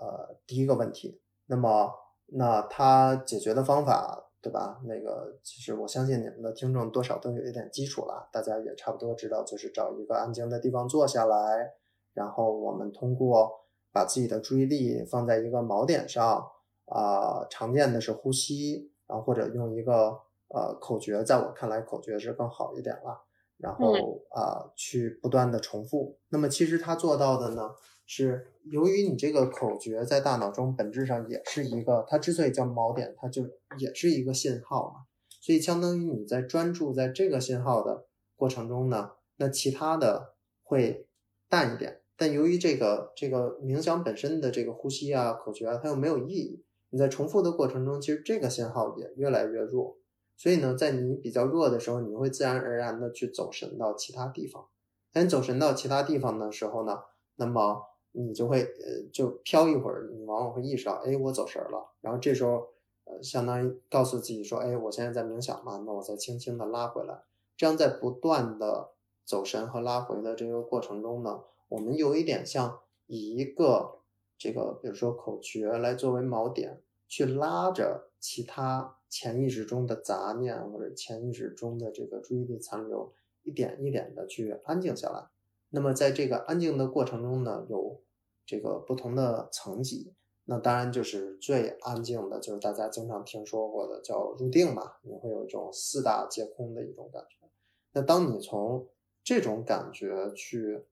[0.01, 1.21] 呃第一个问题。
[1.47, 1.93] 那么，
[2.27, 4.81] 那它解决的方法，对吧？
[4.85, 11.73] 那个其实我相信你们的听众多少都有一点基础了，大家也差不多知道，就是找一个安静的地方坐下来，
[12.15, 13.51] 然后我们通过
[13.93, 16.49] 把自己的注意力放在一个锚点上，
[16.91, 20.21] 啊，常见的是呼吸，然后或者用一个。
[20.51, 23.23] 呃，口诀在我看来，口诀是更好一点了。
[23.59, 23.93] 然后
[24.31, 26.19] 啊，去不断的重复。
[26.31, 27.69] 那么其实他做到的呢，
[28.07, 33.43] 是由于你这个口诀在大脑中本质上也是一个，它之所以叫锚点，它就
[33.79, 35.01] 也是一个信号嘛。
[35.43, 41.07] 所以相当于你在专注在这个信号的过程中呢，那其他的会
[41.51, 42.01] 淡一点。
[42.17, 46.65] 但由于这个这个冥想本身的这个呼吸啊、口诀啊，它又没有意义。
[46.91, 49.97] 你在重复的过程中，其实这个信号也越来越弱。
[50.37, 54.69] 所以呢，在你比较弱的时候，你会自然而然的去走神到其他地方。
[55.13, 57.01] 当你走神到其他地方的时候呢，
[57.37, 61.91] 那么你就会呃就飘一会儿，你往往会意识到，哎，我走神了。
[62.01, 62.69] 然后这时候
[63.05, 67.23] 呃，相当于告诉自己说，哎，我现在在冥想嘛，那我再轻轻的拉回来。
[67.57, 68.91] 这样在不断的
[69.25, 73.98] 走神和拉回的这个过程中呢，我们有一点像以一个
[74.39, 78.95] 这个比如说口诀来作为锚点，去拉着其他。
[79.11, 83.11] 潜意识中的杂念或者潜意识中的这个注意力残留，
[83.43, 85.31] 一点一点的去安静下来。
[85.71, 88.03] 那么在这个安静的过程中呢，有
[88.45, 90.13] 这个不同的层级。
[90.45, 97.49] 那当然就是最安静的，就是大家经常听说过的叫入定嘛，你会有一种四大皆空的一种感觉。
[97.93, 98.91] 那当你从
[99.25, 100.85] 这种感觉去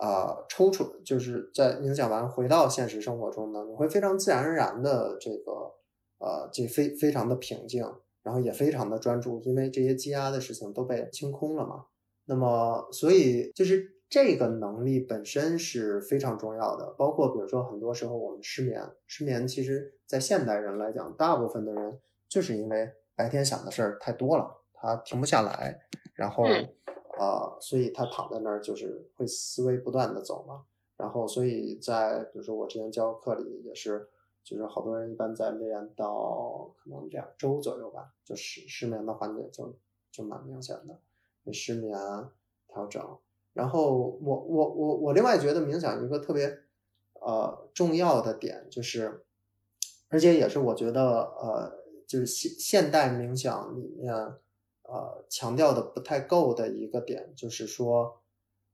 [0.00, 5.74] 啊抽出，就是在冥想完回到现实生活中呢，你会非常自然而然的这个。
[6.18, 7.84] 呃，这非非常的平静，
[8.22, 11.84] 然后也非常的专注，因为这些积压的事情都被清空了嘛。
[12.24, 16.94] 那么，所以就是这个能力本身是非常重要的。
[16.96, 25.78] 包括比如说，很多时候我们失眠，失眠其实在现代人来讲，大部分的人就是因为白天想的事儿太多了，他停不下来，
[26.14, 26.44] 然后
[27.18, 30.64] 呃，所以他躺在那儿就是会思维不断的走嘛。
[30.96, 34.08] 然后，所以在比如说我之前教课里也是。
[34.46, 39.74] 就是好多人一般在练到可能两周左右吧，就失失眠的缓解就
[40.12, 41.98] 就蛮明显的，失眠
[42.68, 43.02] 调整。
[43.54, 46.58] 然后我我我我另外觉得冥想一个特别
[47.22, 49.24] 呃重要的点就是，
[50.08, 54.14] 而且也是我觉得呃就是现现代冥想里面
[54.94, 58.20] 呃强调的不太够的一个点，就是说。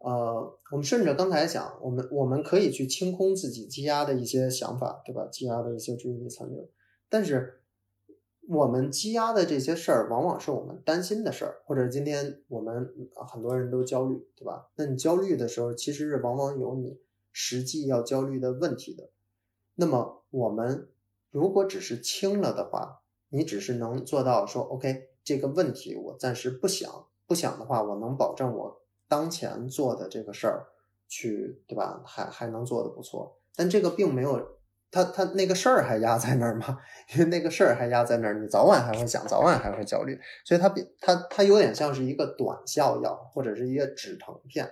[0.03, 5.29] 呃，我们顺着刚才讲，我们我们可以去清空自己积压的一些想法，对吧？
[5.31, 6.71] 积压的一些注意力残留。
[7.11, 7.61] 但是，
[8.49, 12.91] 我们积压的这些事儿，往往是我们担心的事儿，或者今天我们
[13.29, 14.71] 很多人都焦虑，对吧？
[14.77, 16.99] 那你焦虑的时候，其实是往往有你
[17.31, 19.11] 实际要焦虑的问题的。
[19.75, 20.89] 那么，我们
[21.31, 28.81] 如果只是清了的话，你只是能做到说，OK，这个问题我暂时不想，不想的话，我能保证我。
[29.09, 30.67] 当前做的这个事儿，
[31.09, 32.01] 去对吧？
[32.07, 34.41] 还还能做的不错，但这个并没有
[34.91, 36.79] 他他那个事儿还压在那儿吗？
[37.15, 44.71] 因为那个事儿还压在那儿，你早晚还会想，早晚还会焦虑，所以它比它它有点像是一个短效药或者是一个止疼片。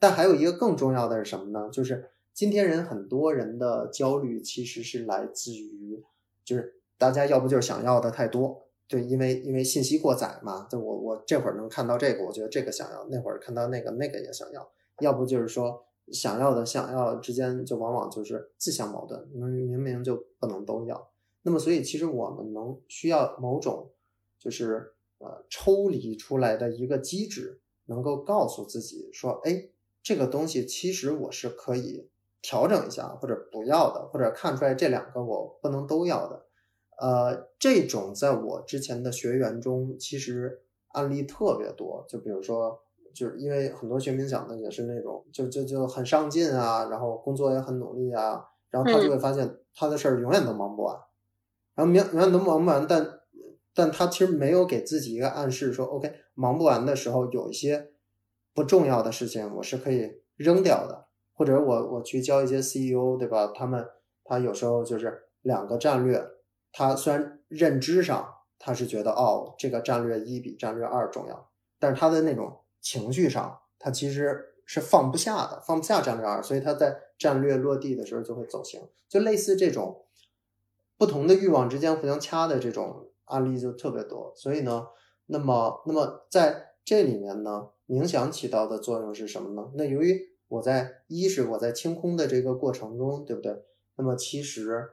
[0.00, 1.70] 但还有一个更重要的是什么呢？
[1.72, 6.04] 就是今天人很多人的焦虑其实是来自于，
[6.44, 8.67] 就是大家要不就是想要的太多。
[8.88, 14.66] 对，因为因为信息过载嘛，就我我这会儿能看到这个，我觉得这个想要；那会儿看到那个，那个也想要。
[15.00, 21.10] 要不就是说，想要的想要之间就往往就是自相矛盾，明明明就不能都要。
[21.42, 23.90] 那么，所以其实我们能需要某种
[24.38, 29.68] 就是呃抽离出来的一个机制，能够告诉自己说，哎，
[30.02, 32.08] 这个东西其实我是可以
[32.40, 36.46] 调整一下，或者不要的，或者看出来这两个我不能都要的。
[37.00, 42.04] 呃，这种在我之前的学员中，其实案例特别多。
[42.08, 42.80] 就比如说，
[43.14, 50.96] 就是因为很多学冥想的也是那种，就就就很上进啊，然后工作也很努力啊，然后他就会发现他的事儿永远都忙不完，
[51.74, 53.20] 然后明永远都忙不完，但
[53.72, 57.92] 但他其实没有给自己一个暗示说，OK，忙不完的时候有一些
[58.52, 63.52] 不重要的事情我是可以扔掉的，或者我我去教一些 CEO，对吧？
[63.54, 63.86] 他们
[64.24, 66.20] 他有时候就是两个战略，
[66.78, 74.54] 他虽然认知上他是觉得哦，这个战略一比战略二重要，但是他的那种情绪上，他其实。
[74.70, 80.04] 是放不下的，放不下战略二，所以他在战略落地的时候就会走形，就类似这种
[80.98, 84.30] 不同的欲望之间互相掐的这种案例就特别多。
[84.36, 84.88] 所以呢，
[85.28, 89.70] 那么那么在这里面呢，冥想起到的作用是什么呢？
[89.74, 93.64] 那由于我在一是我在清空的这个过程中，对不对？
[93.96, 94.90] 那么其实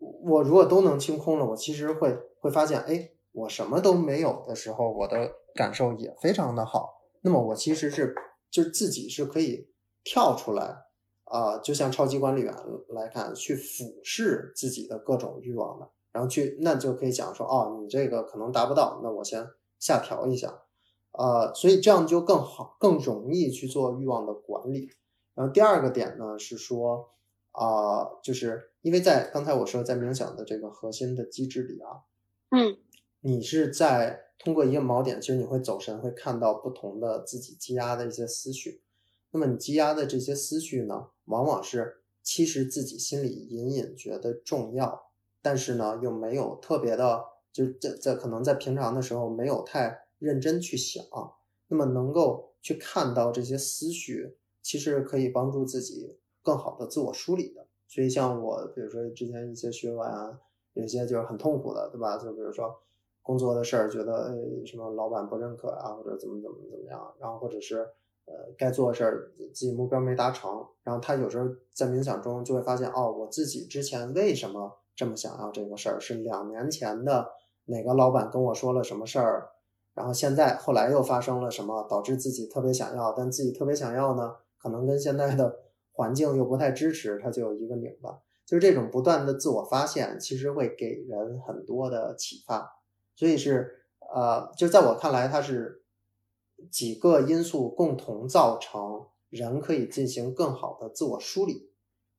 [0.00, 7.00] 我如果都能清空了，我其实会会发现，哎，我什么都没有的时候，我的感受也非常的好。
[7.20, 8.14] 那么我其实是。
[8.52, 9.70] 就是自己是可以
[10.02, 10.76] 跳出来
[11.22, 12.52] 啊，就像超级管理员
[12.88, 19.46] 来看，去俯视自己的各种欲望的，然后去那就可以讲说，哦，你这个可能达不到，那我先
[19.78, 20.62] 下调一下，
[21.12, 24.90] 呃，所以这样就更好，更容易去做欲望的管理。
[25.36, 27.10] 然后第二个点呢是说，
[27.52, 32.04] 啊，就是因为在刚才我说在冥想的这个核心的机制里啊，
[32.50, 32.76] 嗯，
[33.20, 34.26] 你是在。
[34.42, 38.80] 通过一个锚点，其实你会走神，会看到不同的自己积压的一些思绪。
[39.32, 45.10] 那么你积压的这些思绪呢，往往是其实自己心里隐隐觉得重要，
[45.42, 47.22] 但是呢又没有特别的，
[47.52, 51.04] 就在在可能在平常的时候没有太认真去想。
[51.68, 57.66] 那么能够去看到这些思绪，其实可以帮助自己更好的自我梳理的。
[57.90, 60.38] 所以像我，比如说之前一些学员啊，
[60.74, 62.16] 有些就是很痛苦的，对吧？
[62.16, 62.80] 就比如说。
[63.22, 67.76] 工作的事儿，觉得呃什么老板不认可啊，或者怎么怎么怎么样，然后或者是
[68.24, 77.30] 呃该做的事儿自己目标没达成，然后他有时候在冥想中就会发现，哦，我自己之前为什么这么想要这个事儿，是两年前的
[77.66, 79.50] 哪个老板跟我说了什么事儿，
[79.94, 85.58] 然后现在后来又发生了什么，导致自己特别想要，但自己特别想要呢，可能跟现在的
[85.92, 92.80] 环境又不太支持，他就有一个拧巴，就是这种不断的自我发现，其实会给人很多的启发。
[93.14, 93.84] 所以是，
[94.14, 95.82] 呃，就在我看来，它是
[96.70, 101.70] 几个因素共同造成人可以进行更好的自我梳理，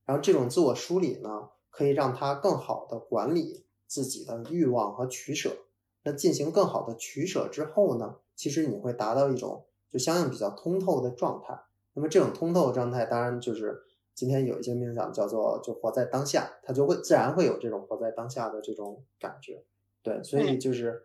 [0.06, 5.58] 然后这种自我梳理呢，可以让他更好的管理自己的欲望和取舍。
[6.04, 11.60] 那进行更好的取舍之后呢，其实你会达到一种就相应比较通透的状态。
[11.94, 13.84] 那么这种通透的状态，当然就是
[14.14, 19.64] 今天有一些冥想叫做就活在当下，它就会自然会有这种活在当下的这种感觉。
[20.04, 21.04] 对，所以就是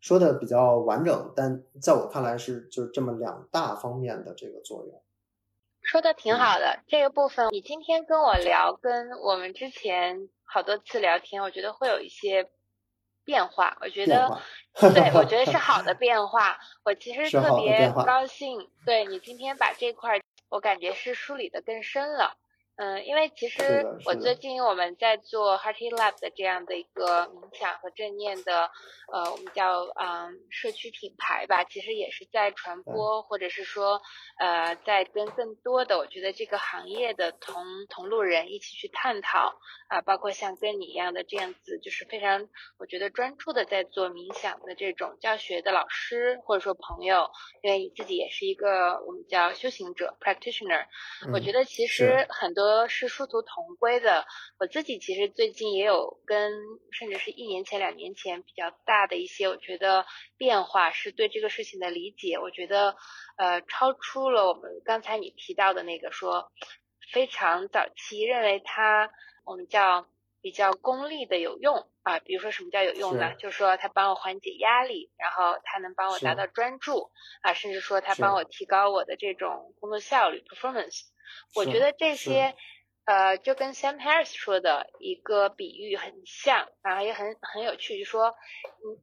[0.00, 5.02] 说的比较完整，但在我看来是就是这么两大方面的这个作用。
[5.82, 12.48] 说的挺好的，这个部分你今天跟我聊，跟我们之前好多次聊天，我觉得会有一些
[13.24, 13.76] 变化。
[13.80, 14.40] 我觉得，
[14.80, 16.58] 对，我觉得是好的 变化。
[16.84, 22.36] 我其实特别高兴，对你今天把这块，我感觉是梳理的更深了。
[22.82, 28.72] 嗯，因为其实我最近我们在做 Hearty Lab 的这样的一个冥想和正念的，
[29.12, 34.02] 呃，我们叫嗯社区品牌吧，其实也是在传播，或者是说
[34.40, 39.54] 呃在跟更多的我觉得这个行业的同同路人一起去探讨
[39.88, 42.48] 啊，包括像跟你一样的这样子，就是非常
[42.80, 47.30] 我觉得专注的在做冥想的这种教学的老师或者说朋友，
[47.62, 50.86] 因为你自己也是一个我们叫修行者 practitioner，
[51.32, 52.71] 我觉得其实很多。
[52.72, 54.26] 和是殊途同归的。
[54.58, 56.52] 我自己其实最近也有跟，
[56.90, 60.06] 甚至是一年前、两年前比较大的一些，我觉得
[60.38, 62.38] 变化是对这个事情的理解。
[62.38, 62.96] 我觉得，
[63.36, 66.50] 呃，超出了我们刚才你提到的那个说，
[67.12, 69.10] 非常早期认为它
[69.44, 70.06] 我们叫
[70.40, 72.18] 比较功利的有用啊。
[72.20, 73.34] 比如说什么叫有用呢？
[73.38, 77.10] 就是说它帮我缓解压力，然后它能帮我达到专注
[77.42, 81.11] 啊，甚至说它帮我提高我的这种工作效率 （performance）。
[81.54, 82.54] 我觉得这些，
[83.04, 88.34] 呃，就跟 Sam Harris 说的一个比喻很像，然后也很很有趣，就说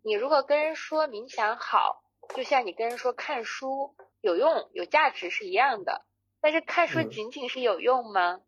[0.04, 2.02] 你你如果跟人说冥想好，
[2.34, 6.06] 就像你跟人说看书有用有价值是一样的。
[6.42, 8.40] 但是看书仅仅是有用吗？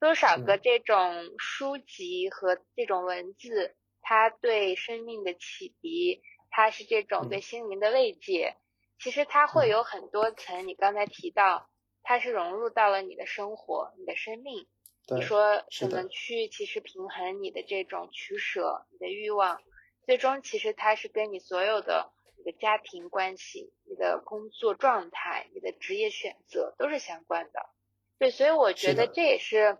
[0.00, 8.56] 多少个这种书籍和这种文字，它对生命的启迪，它是这种对心灵的慰藉，
[8.98, 10.66] 其实它会有很多层。
[10.66, 11.70] 你刚才提到。
[12.02, 14.66] 它是融入到了你的生活、你的生命。
[15.10, 19.62] 你说怎么去其实平衡你的这种取舍、你的欲望，
[20.04, 27.70] 最终其实它是跟你所有的你的家庭关系、你的工作状态、你的职业选择都是相关的。
[28.18, 29.78] 对，所以我觉得这也是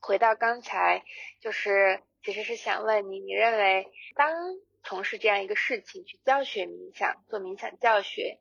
[0.00, 1.04] 回到刚才，
[1.40, 4.32] 就是其实是想问你，你认为当
[4.84, 8.38] 从事这样一个事情去教学冥想，做冥想教学，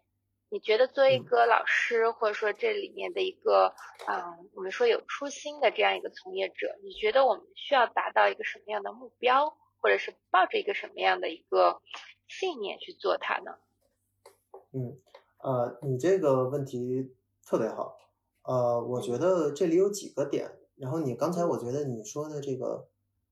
[0.54, 3.74] 你觉得作为一个老师，或者说这里面的一个，
[4.08, 11.82] 嗯，我们说有初心的这样一个从业者，你觉得我们需要达到一个什么样的目标，或者是抱着一个什么样的一个
[12.28, 13.56] 信念去做它呢？
[14.74, 15.02] 嗯，
[15.40, 17.98] 呃，你这个问题特别好，
[18.44, 22.88] 呃，我觉得这里有几个点，然后你刚才我觉得你说的这个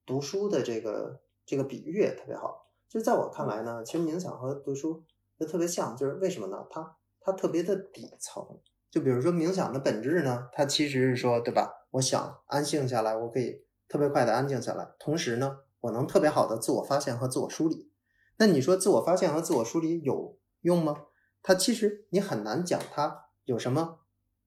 [0.07, 2.67] 读书的这个这个比喻也特别好。
[2.89, 5.03] 就在我看来呢，其实冥想和读书
[5.39, 6.65] 就特别像，就是为什么呢？
[6.72, 8.43] 它它特别的底层。
[8.89, 11.88] 就比如说冥想的本质呢，它其实是说，对吧？
[11.91, 17.89] 我想安静下来，我可以特别快的安静下来，同时呢，我能特别好的自我发现和自我梳理。
[18.38, 21.03] 那你说自我发现和自我梳理有用吗？
[21.41, 23.99] 它其实你很难讲它有什么，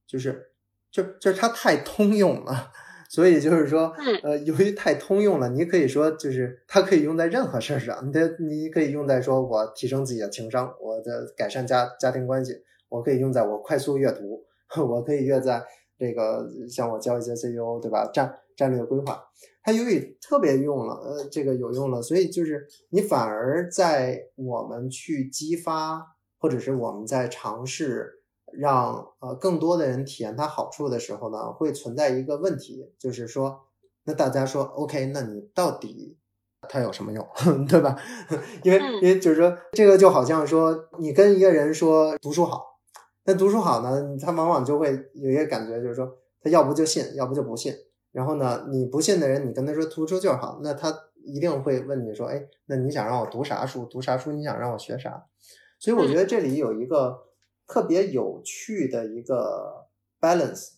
[0.06, 0.52] 就是
[0.90, 2.72] 就就是它太通用了。
[3.08, 8.06] 所以就是说，呃，由于太通用了，你可以说就是它可以用在任何事儿上。
[8.06, 12.52] 你的你可以用在说我提升自己的情商，我的改善家家庭关系，
[12.88, 14.44] 我可以用在我快速阅读，
[14.88, 15.62] 我可以用在
[15.98, 18.10] 这个像我教一些 CEO 对吧？
[18.12, 19.22] 战战略规划，
[19.62, 26.00] 它由于特别用了，呃，这个有用了，所以就是你反而在我们去激发，
[26.38, 28.20] 或者是我们在尝试。
[28.58, 33.60] 让呃更多的人体验它好处的时候呢，会存在一个问题，就是说，
[34.04, 36.16] 那大家说 OK，那你到底
[36.68, 37.26] 它有什么用，
[37.68, 37.96] 对吧？
[38.62, 42.78] 因为因为就是说，这个就好像说，你跟一个人说读书好，
[43.24, 47.74] 那读书好呢，他往往就会有一个感觉，就是说，他要不就信，要不就不信。
[48.12, 50.94] 然后呢，你不信的人，你跟他说读书就是好，那他
[51.24, 53.84] 一定会问你说，哎，那你想让我读啥书？
[53.86, 54.32] 读啥书？
[54.32, 55.26] 你想让我学啥？
[55.78, 57.24] 所以我觉得这里有一个。
[57.66, 59.86] 特别有趣的一个
[60.20, 60.72] balance，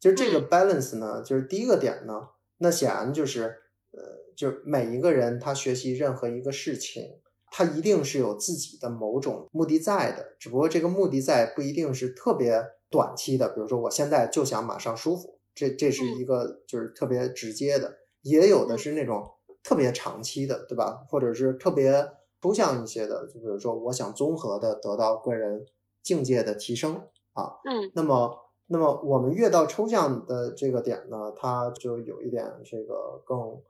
[0.00, 2.28] 就是这个 balance 呢，就是第一个点呢，
[2.58, 3.58] 那显然就是
[3.92, 4.00] 呃，
[4.34, 7.20] 就是每一个人他学习任何一个事情，
[7.50, 19.30] 他一定是有自己的某种目的在的，只不过这个目的在不一定是特别短期的，比如说我现在就想马上舒服，这这是一个就是特别直接的，也有的是那种
[19.62, 21.04] 特别长期的，对吧？
[21.08, 22.08] 或者是特别
[22.40, 25.66] 抽象一些的，就比如说我想综合的得到个人。
[26.02, 26.96] 境界的提升
[27.32, 33.62] 啊，嗯，那么，那么我们越到抽象的这个点呢，它就有一点这个更，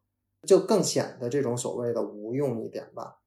[0.47, 3.18] 就更显得这种所谓的无用一点吧。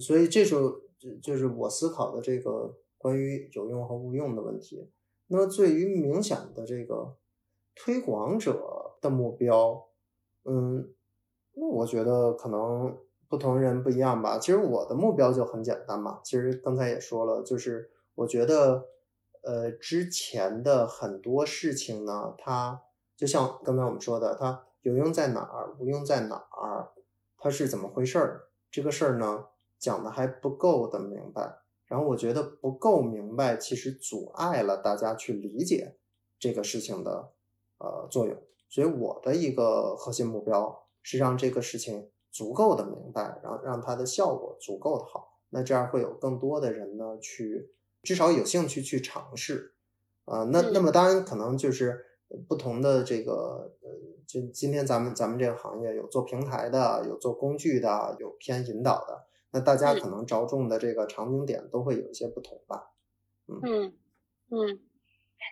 [0.00, 4.90] 所以这时候就就是我思考的这个关于有用和无用的问题。
[5.28, 7.14] 那么对于明显的这个
[7.74, 9.86] 推广者的目标，
[10.44, 10.92] 嗯，
[11.52, 12.96] 那我觉得可能
[13.28, 14.38] 不同人不一样吧。
[14.38, 17.90] 其实我的目标就很简单嘛，其实刚才也说了，就是。
[18.16, 18.88] 我觉得，
[19.42, 22.82] 呃，之前的很多事情呢，它
[23.16, 26.92] 就像刚才我们说的，它有用在哪儿，无用在哪儿，
[27.36, 28.48] 它是怎么回事儿？
[28.70, 29.46] 这个事儿呢，
[29.78, 31.58] 讲的还不够的明白。
[31.86, 35.96] 然后我觉得不够明白，其实阻碍了大家去理解
[36.38, 37.32] 这个事情的
[37.78, 38.40] 呃作用。
[38.68, 45.40] 所以我的一个核心目标是让这个事情足够的明白，然后让它的效果足够的好。
[45.50, 47.72] 那这样会有更多的人呢去。
[48.04, 49.74] 至少有兴趣去尝试，
[50.26, 52.04] 啊，那那么当然可能就是
[52.48, 53.90] 不同的这个，呃，
[54.26, 62.90] 就今天咱们咱们这个行业有做平台的，有做工具的，有偏引导的，那大家可能着重的这个场景点都会有一些不同吧。
[63.46, 63.94] 嗯
[64.50, 64.80] 嗯，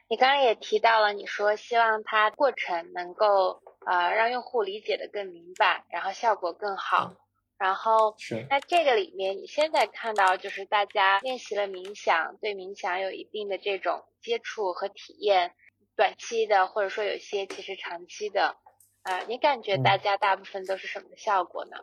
[0.09, 7.15] 你刚刚也提到了，你说希望它过程能够呃让用户理解的更明白，然后效果更好。
[7.63, 15.53] 然后是那这个里面，你现在看到就是大家练习了冥想，对冥想有一定的这种接触和体验，
[15.95, 18.57] 短期的或者说有些其实长期的，
[19.03, 21.77] 啊，你感觉大家大部分都是什么效果呢？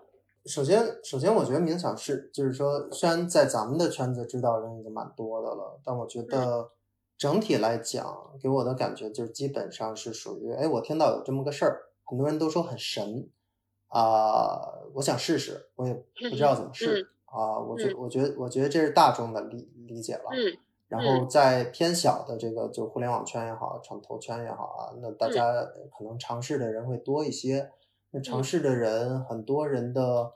[0.47, 6.73] 首先，首先我觉得冥想是，就是说，虽然在咱们的圈子知道人已经蛮多的了，但我觉得
[7.17, 13.29] 整体来讲，给我的感觉就是基本上是属于，哎，我听到有这么个事儿，很多人都说很神。
[13.89, 14.57] 啊，
[14.93, 17.59] 我想试试，我也不知道怎么试啊。
[17.59, 20.29] 我觉，我觉得，我觉得这是大众的理理解了。
[20.31, 20.57] 嗯。
[20.87, 25.63] 然后在偏小的这个，就互联网圈也好，创投圈也好啊，那大家
[25.95, 27.69] 可能尝试的人会多一些。
[28.09, 30.33] 那尝试的人，很多人的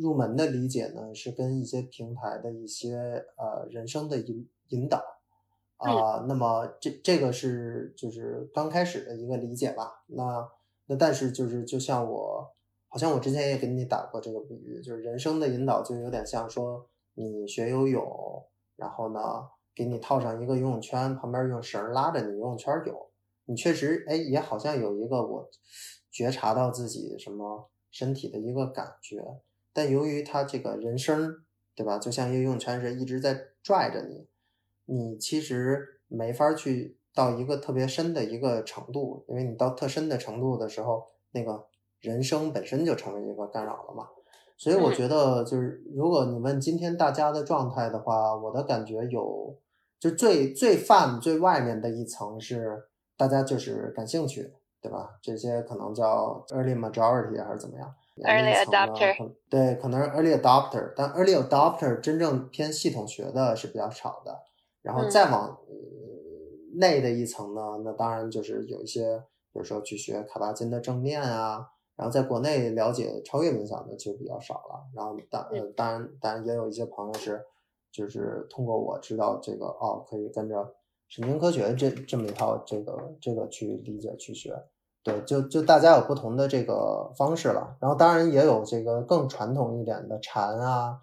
[0.00, 4.98] 入门的理解呢，是跟一些平台的一些呃人生的引引导
[5.76, 6.24] 啊。
[6.26, 10.02] 那么这这个是就是刚开始的一个理解吧。
[10.06, 10.48] 那
[10.86, 12.53] 那但是就是就像我。
[12.94, 19.18] 好像我之前也给你打过这个比喻，就是人生的引导就有点像说你学游泳，然后呢
[19.74, 23.10] 给你套上一个游泳圈，旁边用绳拉着你游泳圈游。
[23.46, 25.50] 你确实哎也好像有一个我
[26.12, 29.40] 觉察到自己什么身体的一个感觉，
[29.72, 31.42] 但由于他这个人声，
[31.74, 31.98] 对吧？
[31.98, 34.28] 就像一个游泳圈是一直在拽着你，
[34.84, 41.66] 你其实没法去到一个特别深的一个程度，因为你到特深的程度的时候，那个
[42.04, 44.06] 人生本身就成为一个干扰了嘛。
[44.56, 49.56] 所以我觉得，就是如果你问今天大家的状态的话，我的感觉有，
[49.98, 52.84] 就最最泛最外面的一层是
[53.16, 54.54] 大家就是感兴趣。
[54.84, 55.18] 对吧？
[55.22, 64.42] 这些可能叫 early majority 还是怎么样？early adopter 对，可能是 early adopter，但 early adopter 真正偏系统学的是比较少的。
[64.82, 65.58] 然后再往
[66.74, 69.22] 内的一层呢，那当然就是有一些，
[69.54, 74.86] 比如说去学卡巴金的正念啊，然后在国内了解超越冥想的其实比较少了。
[74.94, 77.44] 然后当呃当然当然也有一些朋友是，
[77.92, 80.74] 就是通过我知道这个哦，可以跟着
[81.08, 84.54] 神经科学这这么一套这个这个去理解去学。
[85.04, 90.98] 对，就就大家有不同的这个方式了，然后当然也有这个更传统一点的禅啊，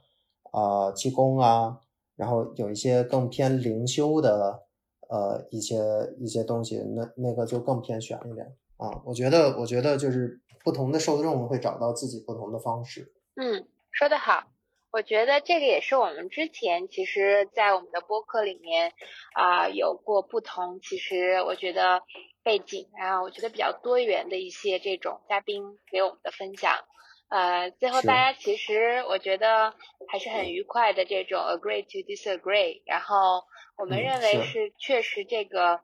[0.52, 1.80] 啊气功啊，
[2.16, 4.64] 然后有一些更偏灵修的，
[5.08, 5.80] 呃一些
[6.18, 9.02] 一些东西，那那个就更偏玄一点啊。
[9.06, 13.14] 我觉得，我觉得就是不同的受众会找到自己不同的方式。
[13.36, 14.48] 嗯，说得好，
[14.92, 18.92] 我觉得这个也是我们之前其实在我们的播客里面
[19.36, 22.02] 啊有过不同，其实我觉得。
[22.44, 26.74] 背景，啊我觉得比较多元的一些这种嘉宾给我们的分享，
[27.30, 29.76] 呃，最后大家其实我觉得
[30.08, 33.44] 还是很愉快的这种 agree to disagree，然后
[33.78, 35.82] 我们认为是确实这个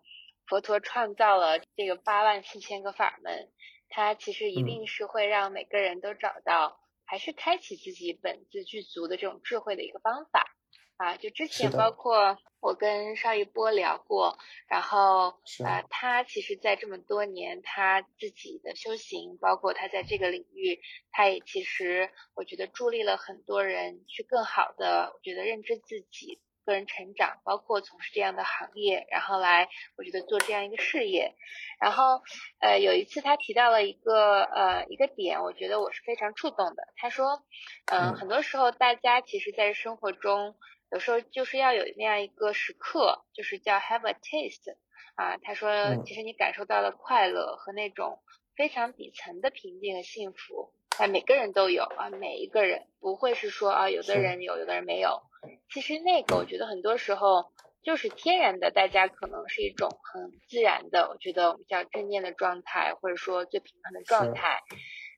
[0.48, 3.50] 佛陀创造了这个八万四千个法门，
[3.88, 10.54] 它其实一定是会让每个人都找到还是开启自己本自具足的这种智慧的一个方法。
[10.98, 15.30] 啊，就之前包括我跟邵一波聊过，然后
[15.64, 31.34] 啊，他其实，在这么多年他自己的修行，包括他在这个领域，他也其实我觉得助力了很多人去更好的，我觉得认知自己、个人成长，包括从事这样的行业，然后来我觉得做这样一个事业。
[31.80, 32.22] 然后
[32.60, 36.84] 呃，有一次他提到了一个呃一个点，我觉得我是非常触动的。
[36.98, 37.44] 他说，
[37.86, 40.56] 嗯，很多时候大家其实，在生活中。
[40.90, 44.78] 有时候就是要有那样一个时刻，就是叫 have a taste
[45.16, 45.36] 啊。
[45.44, 48.22] 他说，其实你感受到了快乐和那种
[48.56, 55.24] 非常底层的平静和幸福，啊，每个人都有啊，每一个人不会是说啊，有的人有，有的人没有。
[55.70, 57.52] 其实那个我觉得很多时候
[57.84, 64.62] 就是天然的，大家可能是一种很自然的，我觉得我们叫正念的状态，或者说最平衡的状态。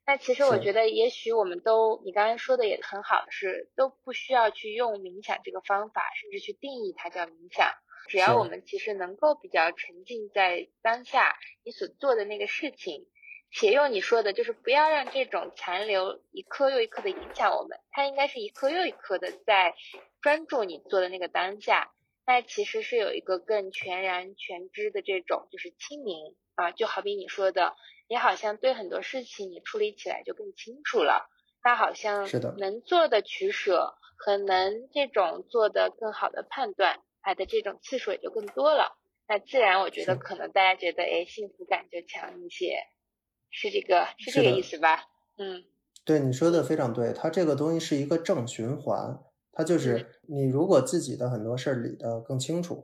[0.06, 7.72] 那其实我觉得，也许我们都，你刚才说的也很好，是都不需要去用冥想这个方法，甚至去定义它叫冥想。
[8.08, 13.06] 只要我们其实能够比较沉浸在当下你所做的那个事情，
[13.52, 19.76] 且用你说的，就是不要让这种残留一颗又一颗的影响我们，它应该是一颗又一颗的在
[20.22, 21.92] 专注你做的那个当下。
[22.26, 27.76] 那其实是有一个更全然全知的这种，就是清明啊，就好比你说的。
[28.08, 31.30] 你好像对很多事情你处理起来就更清楚了，
[31.64, 38.98] 那好像是的，能做的取舍和能这种做的更好的判断，它的这种次数也就更多了。
[39.28, 42.80] 那自然我觉得可能大家觉得哎幸福感就强一些，
[43.52, 45.06] 是这个是这个意思吧？
[45.38, 45.64] 嗯，
[46.04, 49.20] 对你说的非常对，它这个东西是一个正循环，
[49.60, 52.82] 它就是你如果自己的很多事儿理得更清楚，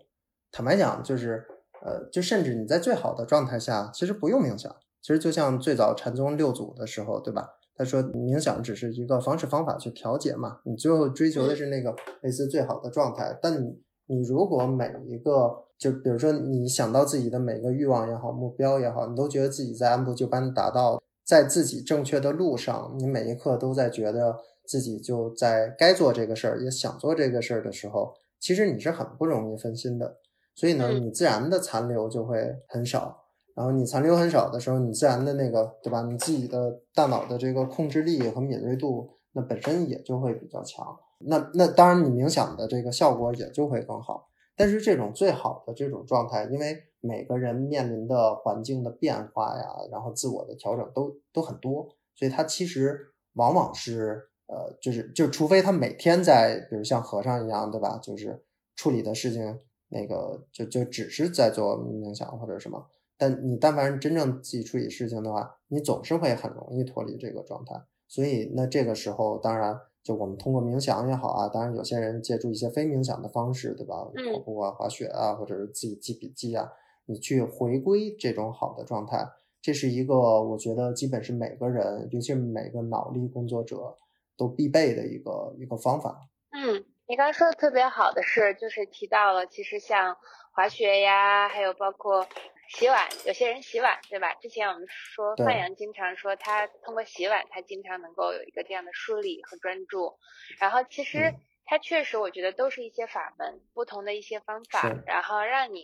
[0.51, 1.45] 坦白讲就是
[1.81, 4.75] 呃就甚至你在最好的状态下其实不用冥想。
[5.01, 7.47] 其实就像最早禅宗六祖的时候，对吧？
[7.77, 13.39] 他说冥想只是一个方式方法去调节嘛，你最后追求的是那个类似最好的状态。
[13.41, 24.35] 但你你如果每一个，就比如说你想到自己的每个欲望也好，目标也好，你都觉得自己在按部就班达到，在自己正确的路上，你每一刻都在觉得
[24.67, 30.17] 自己就在该做这个事儿，也想做这个事儿的时候，其实你是很不容易分心的。
[30.53, 33.23] 所以呢，你自然的残留就会很少。
[33.55, 36.01] 然后你残留很少的时候，你自然的那个，对吧？
[36.03, 40.97] 你自己的大脑的这个控制力和敏锐度，那本身也就会比较强。
[41.19, 44.27] 那那当然，你冥想的这个效果也就会更好。
[44.57, 52.99] 但是这种最好的这种状态，因为每个人面临的环境的变化呀，然后自我的调整都都很多，所以它其实
[53.33, 57.97] 往往是呃，就是就除非他每天在，比如像和尚一样，对吧？
[58.01, 58.43] 就是
[58.75, 62.85] 处理的事情，那个就就只是在做冥想或者什么。
[63.17, 67.81] 但你但凡真正自己处理事情的话，你总是会很容易脱离这个状态。
[68.07, 73.95] 所以那这个时候，当然就我们通过冥想也好啊，当然有些人借助一些非冥想的方式，对吧？
[74.33, 76.71] 跑步啊、滑雪啊，或者是自己记笔记啊，
[77.05, 79.25] 你去回归这种好的状态，
[79.61, 83.95] 这是一个我觉得基本是每个人，尤其是每个脑力工作者
[84.37, 86.27] 都必备的一个一个方法。
[86.51, 90.17] 嗯，你刚刚说的特别好的是，就是提到了，其实像
[90.53, 92.27] 滑雪呀，还有包括
[92.69, 94.33] 洗碗，有些人洗碗，对吧？
[94.35, 100.17] 之前我们说范阳经常说，他通过洗碗，他经常能够有一个这样的梳理和专注。
[100.59, 101.33] 然后其实。
[101.67, 105.83] 他确实，我觉得都是一些法门，不同的一些方法，然后让你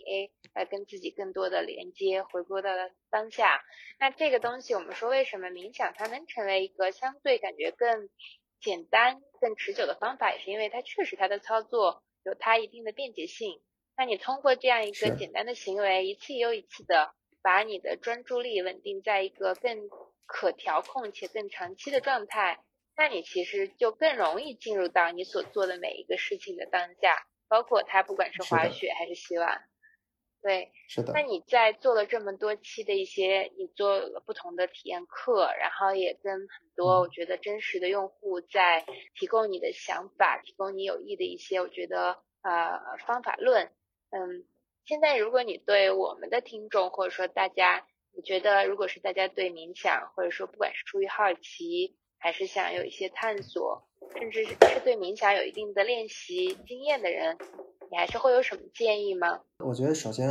[0.54, 2.70] 来跟自己更多的连接，回归到
[3.10, 3.64] 当下。
[3.98, 8.08] 那这个东西，我们说为什么冥想它能成为一个相对感觉更
[8.62, 13.60] 简单、更持久的方法，也是因为它确实它的操作有它一定的便捷性。
[13.96, 19.88] 那你通过这样一个简单的行为，一次又一次的把你的专注力稳定在一个更
[20.26, 22.64] 可调控且更长期的状态。
[22.96, 29.64] 那你其实就更容易进入到你所做的每一个事情的当下，包括它不管是滑雪还是洗碗，
[30.42, 31.12] 对，是的。
[31.12, 38.84] 那你在做了这么多期的一些，你做了不同的体验课，然后也跟很多我觉得真实的用户在
[39.14, 43.70] 提供你的想法，提供你有益的一些我觉得呃方法论，
[44.10, 44.44] 嗯，
[44.84, 51.96] 现在如果你对我们的听众或者说大家，你觉得如果是大家对冥想或者说不管是出于好奇。
[52.24, 57.36] 还是想有一些探索，甚至是是对冥想有一定的练习经验的人，
[57.92, 59.38] 你还是会有什么建议吗？
[59.58, 60.26] 我觉得首先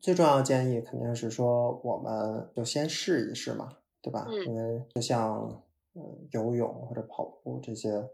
[0.00, 3.68] 最重要的建议肯定是说，我们就先试一试嘛，
[4.00, 4.26] 对吧？
[4.26, 4.46] 嗯。
[4.46, 8.08] 因为就像嗯游泳或者跑步这些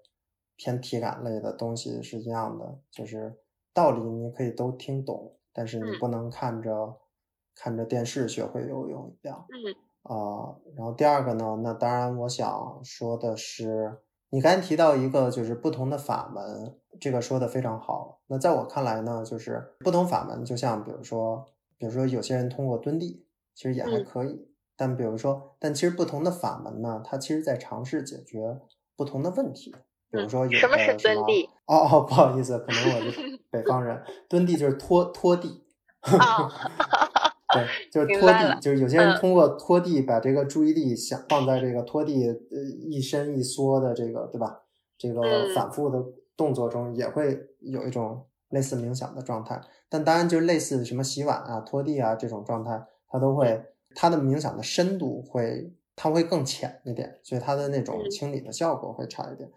[0.57, 3.33] 偏体感类的东西是一样的，就是
[3.73, 6.99] 道理你可以都听懂，但是你不能看着
[7.55, 9.47] 看着电视学会游泳一样。
[9.51, 9.73] 嗯。
[10.03, 18.21] 啊，然后第二个呢，那当然我想说的是，你刚才提到一个就是不同的法门，这个说的非常好。
[18.27, 21.47] 那在我看来呢，就是不同法门，就像比如说，
[21.79, 23.25] 比如说有些人通过蹲地，
[23.55, 24.49] 其实也还可以。
[24.77, 28.59] 但比如说，但其实不同的法门呢，它其实在尝试解决
[28.97, 29.75] 不同的问题。
[30.11, 31.49] 比如说有什么是蹲地？
[31.67, 35.65] 哦哦，不好意思，可能我是 北方人，蹲地就是拖拖地。
[37.53, 42.37] 对， 就是拖地，就是有些人通过拖地把这个注意力想放在这个拖地呃
[42.89, 44.63] 一伸一缩的这个对吧？
[44.97, 45.23] 这个
[45.55, 45.99] 反复的
[46.41, 49.61] 动作中，也会有一种类似冥想的状态。
[49.91, 59.51] 但当然，就类似什么洗碗啊、拖地啊这种状态，它都会它的冥想的深度会它会更浅一点，所以它的那种清理的效果会差一点。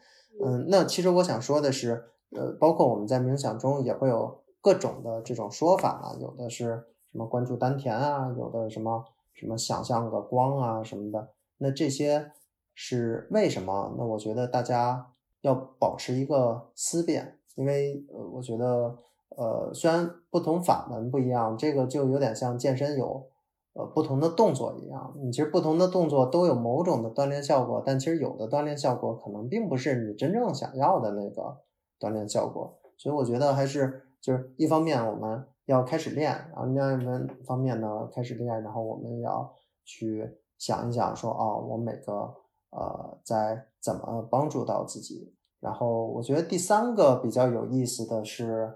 [0.43, 2.03] 嗯，那其实我想说的是，
[2.35, 6.83] 呃，包括我们在冥想中也会有各种的这种说法嘛，有的是。
[7.13, 9.05] 什么关注丹田啊，有的什么
[9.35, 11.29] 什么想象个光啊什么的，
[11.59, 12.31] 那这些
[12.73, 13.93] 是为什么？
[13.95, 15.12] 那我觉得大家
[15.43, 18.97] 要保持一个思辨，因为呃，我觉得
[19.29, 23.29] 呃，虽然不同法门不一样，这个就有点像健身有
[23.73, 31.59] 呃不同的动作一样，你其实不同的动作都有某种的锻炼效果，但其实有的锻炼效果可能并不是你真正想要的那个
[31.99, 35.45] 锻炼效果，所以我觉得还是就是一方面我们。
[35.65, 39.49] 要开始练，然后另外一方面呢，开始练，然后我们要
[39.85, 42.35] 去想一想，说哦，我每个
[42.71, 45.35] 呃在怎么帮助到自己。
[45.59, 48.73] 然后我觉得第三个比较有意思的是，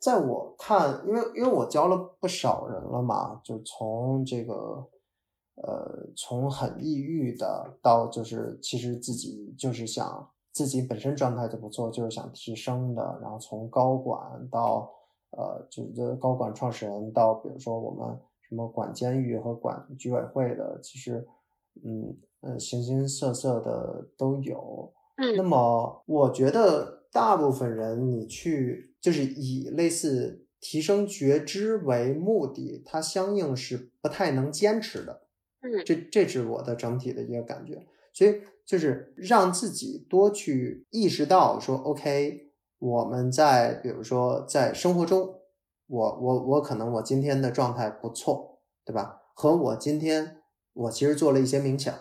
[0.00, 4.88] 在我看，因为因为我教了不少人了嘛，就从这个
[5.54, 14.90] 呃从很抑郁的到就是其实自己就是想自己本身状态就不错，就是想提升的，然后从高管到。
[15.32, 21.24] 呃，就是高管创始人到，比如说我们什么管监狱和管居委会的，其实，
[21.84, 24.92] 嗯嗯，形形色色的都有。
[25.16, 35.22] 嗯，那么我觉得大部分人，你去就是以类似提升觉知为目的，它相应是不太能坚持的。
[35.60, 37.86] 嗯，这这是我的整体的一个感觉。
[38.12, 42.48] 所以就是让自己多去意识到说，OK。
[42.78, 45.34] 我们在比如说在生活中，
[45.86, 49.20] 我我我可能我今天的状态不错，对吧？
[49.34, 50.39] 和我今天
[50.80, 51.94] 我其实做了一些冥想，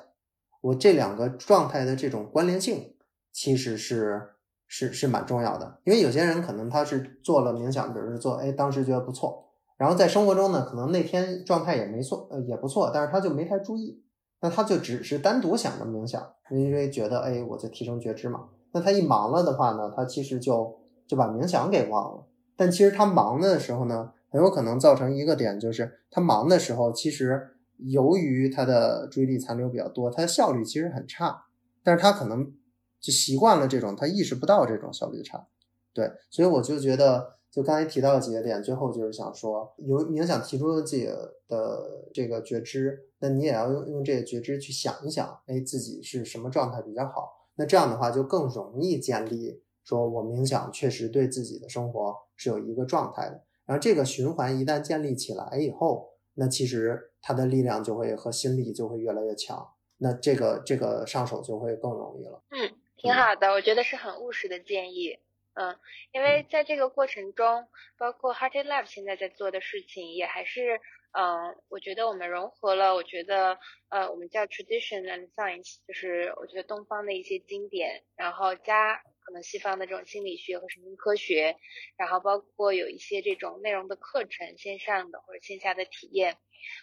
[0.61, 2.95] 我这两个状态的这种关联性
[3.33, 4.21] 其实是
[4.67, 5.79] 是是蛮重要的。
[5.83, 14.01] 因为有些人可能他是做了冥想，比如说做，哎，当时觉得不错，然后在生活中呢，可能那天状态也没错，呃，也不错，但是他就没太注意，
[14.39, 18.45] 那他就只是单独想着冥想，因为觉得，哎，我在提升觉知嘛。
[18.71, 22.25] 那他一忙了的话呢，他其实就就把冥想给忘了。
[22.55, 31.45] 但其实他忙的时候呢，很有可能造成一个点，就是他忙的时候，其实由于他的注意力残留比较多，他的效率其实很差。
[31.83, 32.53] 但是他可能
[32.99, 35.47] 就习惯了这种，他意识不到这种效率差。
[35.93, 41.05] 对，所以我就觉得，就刚才提到的几个点，最后就是想说，由冥想提出了自己
[41.47, 47.47] 的这个觉知，那你也要用用这个觉知去想一想，哎，自己是什么状态比较好？
[47.55, 53.43] 那这样的话就更容易建立，说我冥想确实对自己的生活是有一个状态的。
[53.65, 56.09] 然后这个循环一旦建立起来以后，
[56.39, 62.41] 那其实它的力量就会和心力就会越来越强，那这个这个上手就会更容易了。
[62.51, 65.19] 嗯，挺好的，我觉得是很务实的建议。
[65.55, 65.77] 嗯，
[66.13, 67.67] 因为在这个过程中，
[67.97, 70.79] 包括 Hearty Lab 现在在做的事情，也还是，
[71.11, 73.57] 嗯，我觉得我们融合了，我觉得，
[73.89, 81.55] 呃，我们叫 Tradition and Science，就是我觉得东方的一些经典，然后加可能西方的这种心理学和神经科学，
[81.97, 86.37] 然后包括有一些这种内容的课程，线上的或者线下的体验，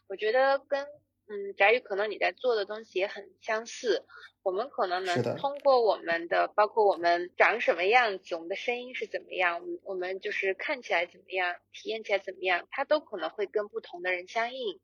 [0.06, 0.86] 我觉得跟。
[1.28, 4.06] 嗯，翟宇，可能你在做的东西也很相似。
[4.44, 14.80] 我们可能能通过我们的，包括我们长什么样子，我们的声音是怎么样，我们就是看起来怎么样，体验起来怎么样，它都可能会跟不同的人相应。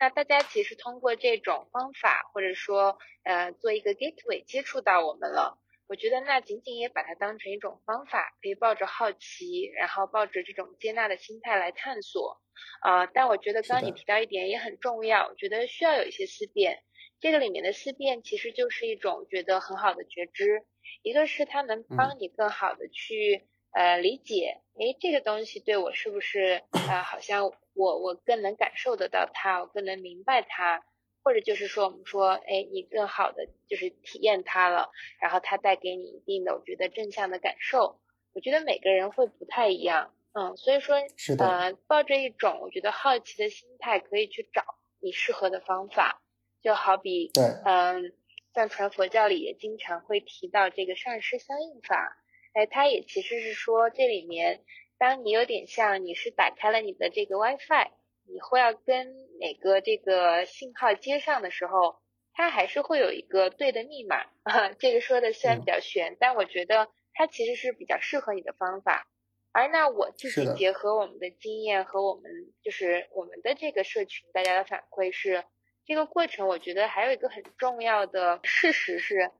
[0.00, 5.60] 那大家其实通过这种方法，或者说呃做一个 gateway 接触到我们了。
[5.86, 12.40] 我觉得那仅仅也把它当成一种方法，可以抱着好奇，然后抱着这种接纳的心态来探索。
[12.80, 16.82] 啊，但我觉得刚刚你提到一点也很重要，我觉得需要有一些思辨。
[17.20, 20.62] 这个里面的思辨其实就是一种觉得很好的觉知，
[21.02, 27.02] 一个是它能帮你更好的去呃理解，诶，这个东西对我是不是啊？
[27.02, 30.84] 好像我我更能感受得到它，我更能明白它。
[31.24, 37.98] 或者就是说，我们说，哎，你更好的就是体验它了，然后它带给你一定的，我觉得正向的感受。
[38.34, 44.62] 我觉得每个人会不太一样，嗯，所以说，是的，呃，抱着一种我觉得好奇的心态，可以去找
[45.00, 46.20] 你适合的方法。
[46.62, 48.12] 就好比，对，嗯，
[48.52, 52.16] 藏传佛教里也经常会提到这个上师相应法，
[52.52, 54.62] 哎，它也其实是说这里面，
[54.98, 57.90] 当你有点像你是打开了你的这个 WiFi。
[58.26, 61.96] 以后要跟哪个这个信号接上的时候，
[62.32, 64.24] 它还是会有一个对的密码。
[64.78, 69.06] 这个说的虽然比较玄，但我觉得它其实是比较适合你的方法。
[69.52, 72.24] 而那我自己结合我们的经验和我们
[72.62, 75.44] 就是我们的这个社群大家的反馈是，
[75.84, 79.30] 这个过程我觉得还有一个很重要的事实是，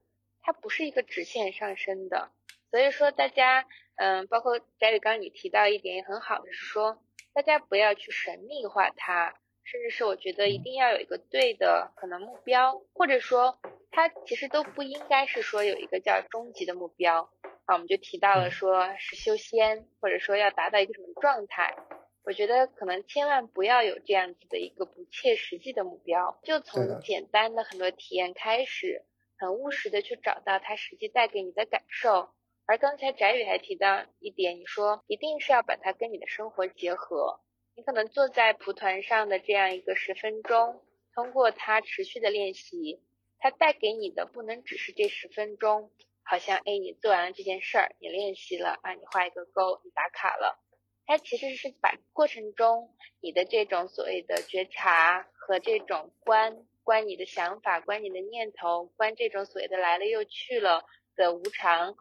[0.40, 2.30] 它不是一个直线上升的。
[2.70, 3.66] 所以说大家，
[3.96, 7.02] 嗯，包括翟宇刚你提到一点也很好的是说。
[7.34, 13.58] 大家不要去神秘化它，甚至是我觉得一定要有一个对的可能目标，或者说
[13.90, 17.28] 它其实都不应该是说有一个叫终极的目标
[17.64, 17.74] 啊。
[17.74, 21.74] 我们就提到了说是修仙，或者说要达到一个什么状态。
[22.22, 29.02] 我觉得可能千万不要有这样子的一个不切实际的目标，就从简单的很多体验开始，
[29.36, 32.30] 很务实的去找到它实际带给你的感受。
[32.66, 37.40] 而刚才翟宇还提到一点，你说一定是要把它跟你的生活结合。
[37.76, 40.80] 你可能坐在蒲团上的这样一个十分钟，
[41.14, 43.02] 通过它持续的练习，
[43.38, 45.90] 它带给你的不能只是这十分钟，
[46.22, 50.58] 好像哎你做完了这件事儿，你练习了啊，你画一个勾，你打卡了。
[51.04, 60.82] 它其实是把过程中你的这种所谓的觉察和这种观观你的想法、观你的念头、观这种所谓的来了又去了
[61.14, 61.94] 的无常。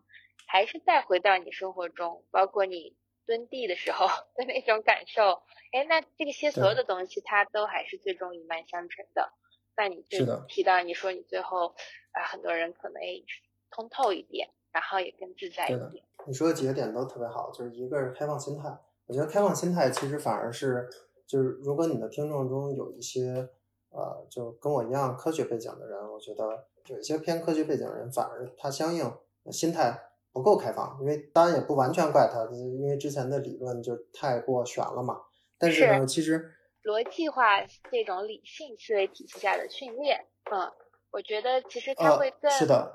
[0.47, 4.05] 还是再回到你生活中，包括你蹲地的时候
[4.36, 9.31] 的那种感受，哎，那这些所有的东西，它都还是最终一脉相承的。
[9.75, 11.73] 那你就提到你说你最后
[12.11, 13.23] 啊，很多人可能也
[13.71, 16.03] 通透一点，然后也更自在一点。
[16.27, 18.69] 你说的几个点都特别好，就是一个是开放心态，
[19.07, 20.88] 我觉得开放心态其实反而是，
[21.25, 23.49] 就是如果你的听众中有一些
[23.89, 29.11] 呃，就跟我一样科学背景的人，我觉得有一些偏科学背景的人，反而他相应
[29.51, 30.09] 心态。
[30.34, 35.21] 不够开放，因为当然也不完全怪他，因为之前的理论就太过悬了嘛。
[35.59, 36.51] 但是呢，其实
[36.84, 37.61] 逻辑化
[37.91, 40.69] 这种理性思维体系下的训练，嗯，
[41.11, 42.91] 我觉得其实他会更是的，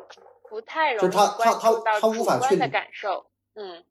[0.50, 3.26] 不太容易关注到主观的感受。
[3.54, 3.84] 嗯，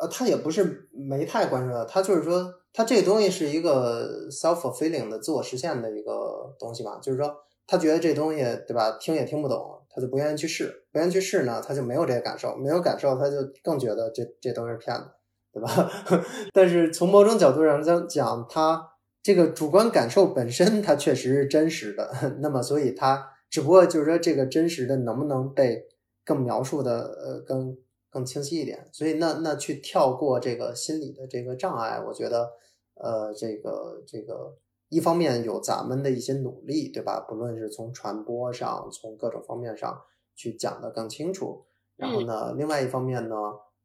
[0.00, 9.83] 呃，他也不是没太关注到，他就是说，他这个东西是一个 self fulfilling 的自我实现的一个东西嘛，就是说，他觉得这东西对吧，听也听不懂。
[9.94, 15.04] 他就不愿意去试，不愿意去试呢，他就没有这个感受，没有感受，他就更觉得这这都是骗子，
[15.52, 15.90] 对吧？
[16.52, 18.90] 但是从某种角度上讲，讲他
[19.22, 22.10] 这个主观感受本身，它确实是真实的。
[22.42, 25.86] 那么，所以他只不过就是说，这个真实的能不能被
[26.24, 27.76] 更描述的呃更
[28.10, 28.88] 更清晰一点？
[28.92, 32.50] 所以，那那去跳过这个心理的这个障碍，我觉得
[32.94, 34.56] 呃，这个这个。
[34.88, 37.20] 一方面有咱们的一些努力，对吧？
[37.28, 40.02] 不论是从传播上，从各种方面上
[40.34, 41.64] 去讲的更清楚。
[41.96, 43.36] 然后呢，另外一方面呢，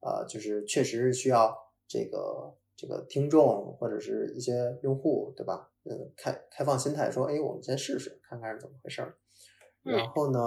[0.02, 1.56] 呃，就是确实是需要
[1.88, 5.70] 这个这个听众或者是一些用户，对吧？
[5.86, 9.16] 嗯，开开放心态说，哎，我们先试试看看是怎么回事儿。
[9.82, 10.40] 然后呢，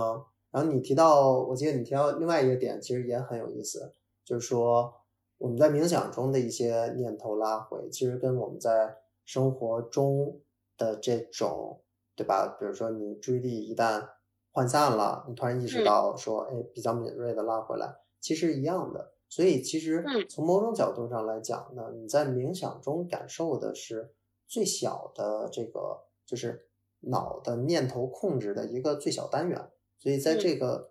[0.51, 3.95] 然后你提到，我记得你提到另外一个点，其实也很有意思，
[4.25, 4.93] 就是说
[5.39, 10.41] 我们在冥想中的一些念头拉回，其实跟我们在生活中
[10.77, 11.83] 的这种，
[12.15, 12.57] 对吧？
[12.59, 14.09] 比如说你注意力一旦
[14.53, 19.13] 涣散了，你突然意识到说，哎，比较敏锐的拉回来，其实一样的。
[19.29, 24.15] 所以其实从某种角度上来讲呢，你在冥想中感受的是
[24.47, 26.69] 最小的这个，就是
[27.01, 29.71] 脑的念头控制的一个最小单元。
[29.99, 30.91] 所以在这个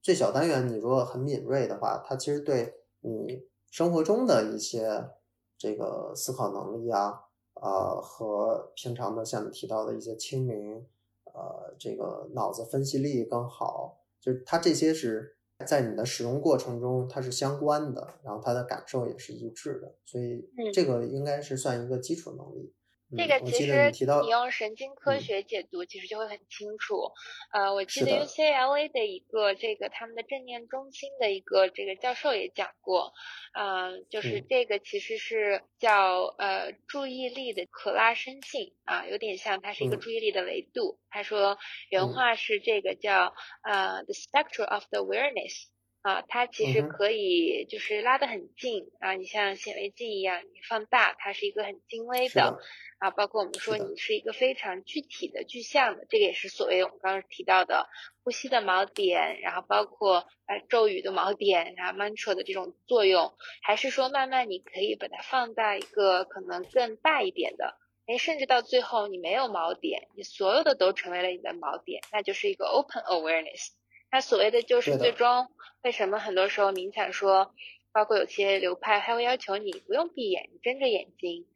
[0.00, 5.10] 最小单元，你如果很敏锐的话，它其实对你生活中的一些
[5.58, 7.24] 这个思考能力啊，
[7.60, 10.86] 呃，和平常的像你提到的一些清明，
[11.24, 15.34] 呃，这个脑子分析力更好，就是它这些是。
[15.66, 22.74] 在你的使用过程中，它是相关的，然后它的感受也是一致的，所以这个应该是算一个基础能力。
[23.16, 23.92] 这个其实
[24.22, 27.12] 你用神经科学解读，其实就会很清楚。
[27.52, 33.12] 呃，我记得 UCLA 的一个这个他们的正念中心的一个这个教授也讲过，
[33.54, 40.98] 嗯，就是这个其实是叫呃注意力的可拉伸性啊，有点像它是一个注意力的维度。
[41.08, 41.58] 他说
[41.90, 45.66] 原话是这个叫呃 the spectrum of the awareness。
[46.02, 52.60] 啊，它其实可以就是拉得很近啊，你像显微镜一样，你放大，它是一个很精微的
[52.98, 53.10] 啊。
[53.10, 57.88] 包括我们说你是一个非常具体的、具象的，这个也是所谓我们刚刚提到的
[58.22, 67.76] 呼吸的锚点，然后包括呃咒语的锚点，然后 mantra 的这种作用，还是说慢慢你可以把它放大一个可能更大一点的，
[68.06, 73.68] 哎，甚至到最后你没有锚点，你所有的都成为了你的锚点，那就是一个 open awareness。
[74.10, 75.48] 那所谓的就是最终
[75.82, 77.52] 为什么很多时候冥想说，
[77.92, 81.46] 包括有些流派还会要求你不用闭眼，你睁着眼睛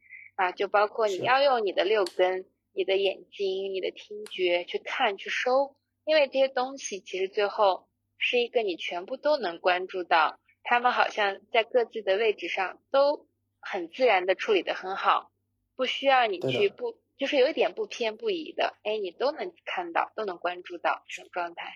[0.41, 7.87] 啊，就包括你要用你的六根、你的眼睛、你的听觉去看去收，因为这些东西其实最后
[8.17, 13.27] 是一个你全部都能关注到，他们好像在各自的位置上都
[13.59, 15.31] 很自然的处理的很好，
[15.75, 21.71] 不需要你去不就是有一点不偏不倚的，哎，你都能看到，都能关注到这种状态。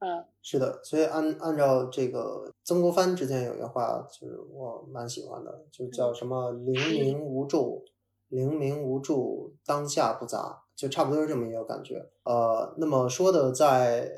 [0.00, 7.84] 嗯，是的，所以按按照这个曾国藩之前有一句话，就是我蛮喜欢的，就叫什么“灵明无助，
[8.28, 12.10] 灵明无助，当下不杂”，就差不多是这么一个感觉。
[12.24, 14.10] 呃，那么说的再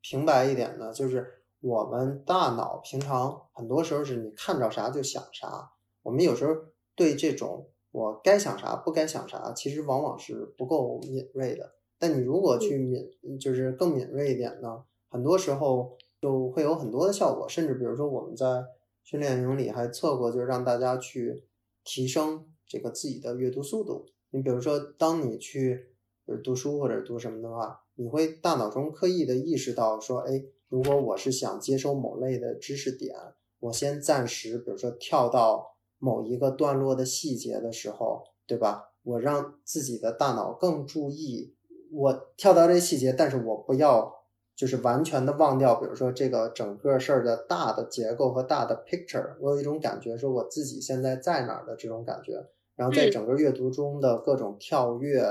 [0.00, 1.26] 平白一点呢，就是
[1.60, 5.70] 我们大脑平常很多时候是你看着啥就想啥，
[6.02, 6.54] 我们有时候
[6.94, 11.74] 对这种我该想啥不该想啥，其实往往是不够敏锐的。
[11.98, 14.84] 但你如果去敏，就是更敏锐一点呢？
[15.10, 18.64] 很多时候就会有很多的效果，甚至比如说我们在
[19.02, 21.44] 训练营里还测过，就是让大家去
[21.84, 24.06] 提升这个自己的阅读速度。
[24.30, 25.88] 你比如说，当你去
[26.24, 33.16] 就是读书或者读什么的话，你会大脑中刻意的意识到说，哎，如果我是想接收某类的知识点，
[33.58, 38.92] 我先暂时，比如说跳到某一个段落的细节的时候，对吧？
[39.02, 41.56] 我让自己的大脑更注意，
[41.90, 44.20] 我跳到这细节，但是我不要。
[44.56, 52.46] 就是完全的忘掉，比如说这个整个事儿的大的结构和大的 picture，我有一种感觉，说我自己现在在哪儿的这种感觉。
[52.80, 55.22] 然后在整个阅读中的各种跳跃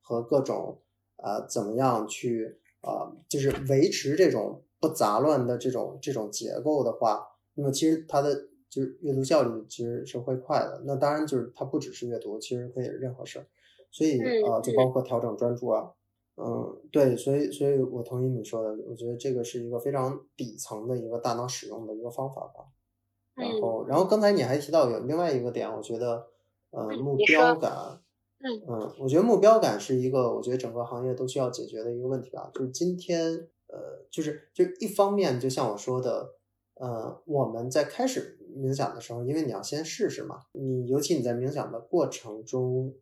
[0.00, 0.80] 和各种
[1.16, 8.34] 呃怎么样去呃，就是维持这种不杂乱的这种这种结构的话，那么其实它的
[8.70, 10.80] 就是阅读效率其实是会快的。
[10.86, 13.44] 那当然就是它不只是阅读，其实可以任何事儿，
[13.90, 15.92] 所以呃就包括调整专注啊。
[16.36, 22.64] 嗯，对，所以，所以我同意你说的，我觉得这个是一个非常底层的一个大脑使用的一个方法吧。
[23.34, 26.26] 然后，然后刚才你还提到有另外一个点，我觉得，
[26.74, 27.72] 呃，目标感，
[28.40, 32.50] 嗯嗯，我觉得目标感是一个，我觉得整个行业都需要解决的一个问题吧。
[32.52, 36.34] 就是今天，呃，就是就一方面，就像我说的，
[36.74, 42.94] 呃，我们在开始冥想的时候，因为你要先试试嘛，你尤其你在冥想的过程中，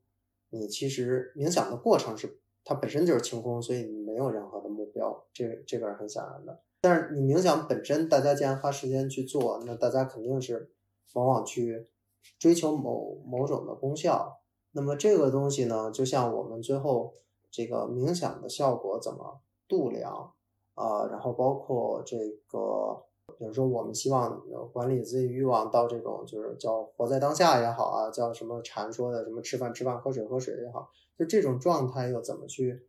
[0.51, 2.39] 你其实冥想的过程是。
[2.65, 6.61] 它本身就是清空，所以你没有任何的目标，这这个是很显然的。
[6.81, 10.71] 但是你冥想本身，大家既然花时间去做，那大家肯定是
[11.15, 11.89] 往往去
[12.39, 14.41] 追求某某种的功效。
[14.73, 17.13] 那么这个东西呢，就像我们最后
[17.51, 20.33] 这个冥想的效果怎么度量
[20.75, 21.07] 啊？
[21.07, 22.17] 然后包括这
[22.47, 23.05] 个，
[23.39, 24.43] 比如说我们希望
[24.73, 30.89] 管理自己欲望到这种就是叫活在当下也好啊，叫什么禅说的什么吃饭吃饭喝水喝水也好。
[31.19, 32.87] 就这种状态又怎么去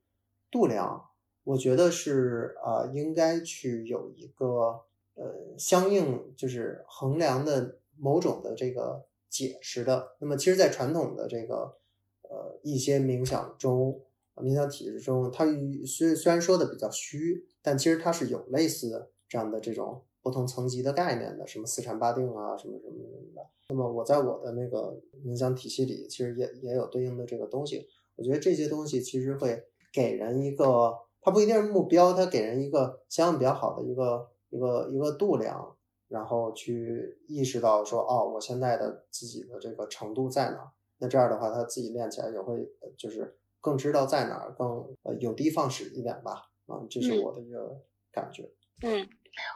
[0.50, 1.06] 度量？
[1.44, 4.80] 我觉得是啊，应该去有一个
[5.16, 9.04] 呃相应就是衡量的某种的这个
[9.34, 10.16] 解释的。
[10.20, 11.76] 那么其实，在传统的这个
[12.22, 14.00] 呃一些冥想中，
[14.36, 15.44] 冥想体制中，它
[15.88, 23.42] 虽虽然说的比较虚，但其实它是有类似这样的这种不同层级的概念的，什么四禅八定啊，什么什么什么的。
[23.70, 27.88] 那么我在我的那个冥想体系里，其实也也有对应的这个东西。
[28.16, 35.76] 我觉得这些东西其实会给人一个，它不一定是目标，它给人一个相应比较好的一个一个一个度量，
[36.08, 40.72] 然后去意识到说，哦，我现在的自己的这个程度在哪？
[41.00, 46.50] 那这样的话，他自己练起来也会就是更知道在哪儿，更呃有的放矢一点吧。
[46.68, 47.82] 啊，这是我的一个
[48.12, 48.44] 感觉。
[48.82, 49.08] 嗯，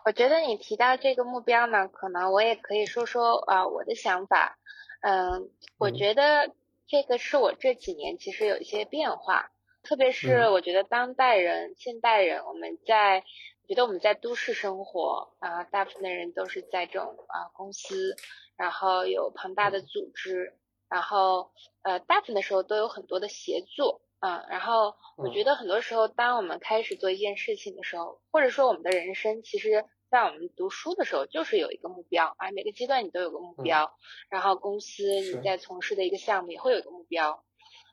[0.05, 4.59] 我觉得你提到这个目标呢，可能我也可以说说啊我的想法。
[5.01, 6.51] 嗯，我觉得。
[6.89, 9.51] 这个是我这几年其实有一些变化，
[9.83, 13.25] 特别是我觉得当代人、现代人，我们在
[13.68, 18.15] 觉得我们在都市生活啊，大部分的人都是在这种啊公司，
[18.55, 20.57] 然后有庞大的组织，
[20.89, 21.51] 然后
[21.84, 29.86] 呃大部分的时候都有很多的协作啊，然后我觉得很多时候，当我们开始做一件事情的时候，或者说我们的人生其实。
[30.09, 33.91] 在我们读书的时候，就是有一个目标啊，每个阶段你都有个目标，
[34.30, 37.43] 然后公司你在从事的一个项目也会有一个目标。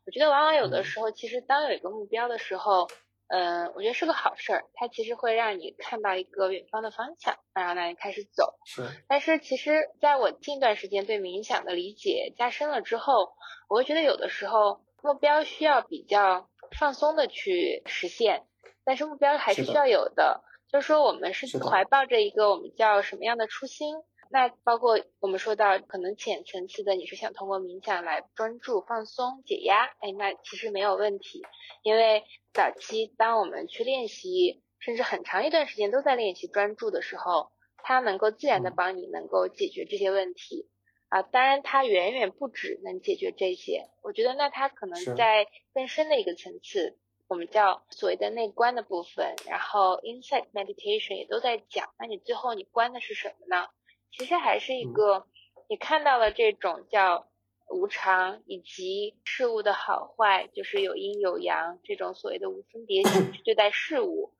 [0.06, 2.86] 我觉得往往有的时候，其实当有一个目标的时候，
[3.28, 8.54] 嗯，我觉得是个好事儿，它其实会让你看到一个远方的方向，然后呢你开始走。
[8.66, 8.82] 是。
[9.08, 13.32] 但是其实在我近段时间对冥想的理解加深了之后，
[13.68, 16.48] 我会觉得有的时候目标需要比较
[16.78, 18.44] 放松的去实现，
[18.84, 20.42] 但是目标还是需要有的。
[20.72, 23.94] 就是说，我们是怀抱着一个我们叫什么样的初心？
[24.34, 31.40] 那包括我们说到可能浅层次的，你是想通过冥想来专注、放松、解压，哎，那其实没有问题。
[31.84, 40.68] 因为早期当我们去练习，甚至很长一段时间都在练习专注的时候，它能够自然的帮你能够解决这些问题
[41.10, 41.22] 啊。
[41.22, 43.88] 当然，它远远不止能解决这些。
[44.02, 46.98] 我觉得，那它可能在更深的一个层次。
[47.28, 51.88] 我们叫所谓的内观的部分，然后 insight meditation 也都在讲。
[52.00, 53.68] 那你最后你观的是什么呢？
[54.16, 55.26] 其实还是一个
[55.68, 57.28] 你看到了这种叫
[57.68, 64.32] 无常以及事物的好坏，就是有阴有阳这种所谓的无分别心去对待事物，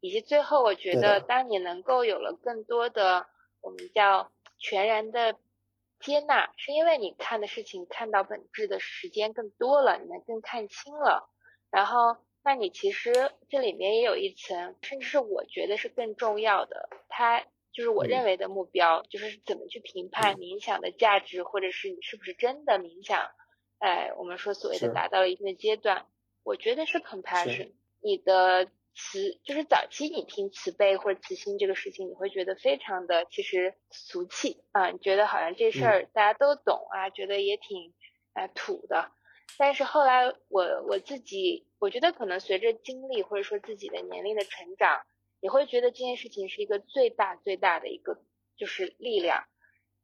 [0.00, 3.26] 以及最后我觉得当你能够有了更多的
[3.60, 5.36] 我们叫全然的
[6.00, 11.28] 接纳，是因为你看的事情看到本质的时间更多了，你能更看清了，
[11.70, 12.16] 然后。
[12.44, 23.30] 那你其实这里面也有一层，甚至是我觉得是更重要的，它就是我认为的目标，就是怎么去评判冥想的价值，或者是你是不是真的冥想，
[23.78, 26.06] 哎，我们说所谓的达到了一定的阶段，
[26.44, 27.72] 我觉得是 compassion。
[28.00, 37.94] 你的慈，就是早期你听慈悲或者慈心这个事情，你会觉得非常的其实俗气啊，你觉得好像这事儿大家都懂啊，觉得也挺
[38.34, 39.12] 啊土的。
[39.58, 45.02] 但是后来我我自己，我觉得可能随着经历或者说自己的年龄的成长，
[45.42, 48.22] 你会觉得这件事情是一个最大最大的一个
[48.56, 49.44] 就是力量。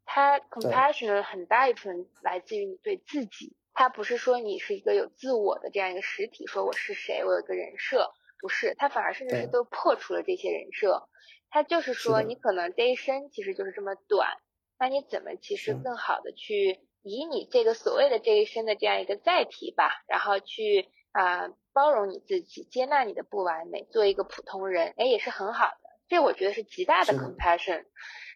[0.04, 11.08] 它 compassion 很大一部分来自于你对自己，它不是说你是一个有自我的这样一个实体，说我是谁，我有个人设，不是，它反而甚至是都破除了这些人设。
[11.50, 14.38] 它就是说你可能这一生其实就是这么短，
[14.76, 16.80] 那你怎么其实更好的去。
[17.02, 25.90] 以你这个所谓的这一生的这样一个载体吧，然后去啊包容你自己，接纳你的不完美，做一个普通人，哎，也是很好的。
[26.08, 27.84] 这我觉得是极大的 compassion，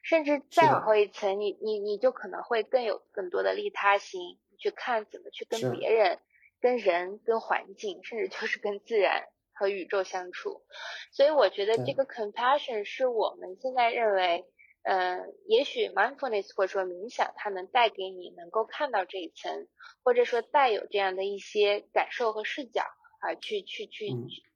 [0.03, 6.19] 甚至再往后一层，你你你就可能会更有更多的利他心，去看怎么去跟别人、
[6.61, 10.63] 跟人、跟环境，甚至就是跟自然和宇宙相处。
[11.13, 14.45] 所以我觉得这个 compassion 是我们现在认为。
[14.85, 19.69] 嗯，也许 mindfulness 或者说冥想，它能带给你能够看到这一层，
[20.03, 22.83] 或者说带有这样的一些感受和视角
[23.21, 24.07] 啊，去去去，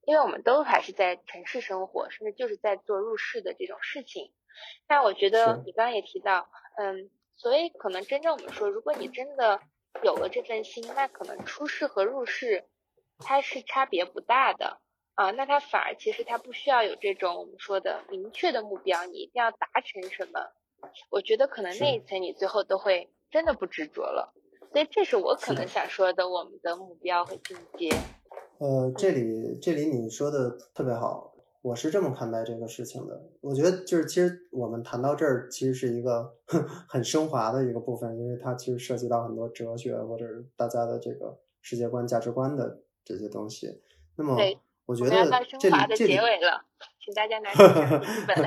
[0.05, 4.33] 因为我们都还是在城市生活，甚至就是在做入世的这种事情。
[4.89, 9.61] 那我觉得你刚刚也提到，嗯，所以可能真正我们说，如果你真的
[10.03, 12.65] 有了这份心，那可能出世和入世
[13.19, 14.81] 它是差别不大的。
[15.17, 20.41] 啊，那他反而其实他不需要有这种我们说的明确的目标，你一定要达成什么？
[21.11, 24.35] 我觉得可能那一层你最后都会真的不执着了。
[24.73, 27.89] 所以这是我可能想说的我们的目标和境界。
[28.59, 31.33] 呃，这里这里你说的特别好，
[31.63, 33.31] 我是这么看待这个事情的。
[33.41, 36.35] 我觉得就是其实我们谈到这儿，其实是一个
[36.87, 43.81] 很升华的一个部分，因为它其实涉及到很多哲学或者是大家的这个世界观、价值观的这些东西。
[44.17, 44.37] 那么。
[44.87, 45.11] 我觉得
[45.59, 46.65] 这里这里结尾了，
[47.05, 47.51] 请大家拿
[48.27, 48.47] 本。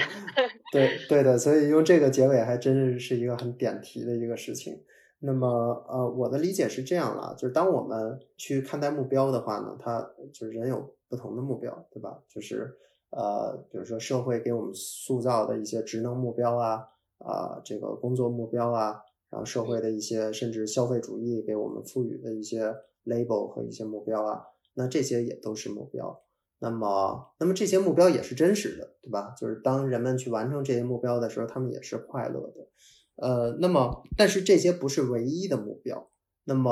[0.71, 4.81] 对对的，所以用这个结尾还真是是一个很点题的一个事情。
[5.19, 9.99] 那么呃，我的理解是这样了，就是当我们去看待目标的话呢，它
[10.31, 12.19] 就是人有不同的目标，对吧？
[12.29, 12.73] 就是
[13.09, 16.87] 呃，比如说社会给我们塑造的一些职能目标啊，
[17.17, 22.73] 啊，这个工作目标啊，然后社会的一些甚至消费主义给我们赋予的一些
[23.05, 24.45] label 和一些目标啊，
[24.75, 26.21] 那这些也都是目标。
[26.59, 29.33] 那么，那么这些目标也是真实的，对吧？
[29.37, 32.67] 就是当人们去完成这些目标的时候，他们也是快乐的。
[33.15, 36.09] 呃，那么，但是这些不是唯一的目标。
[36.43, 36.71] 那么，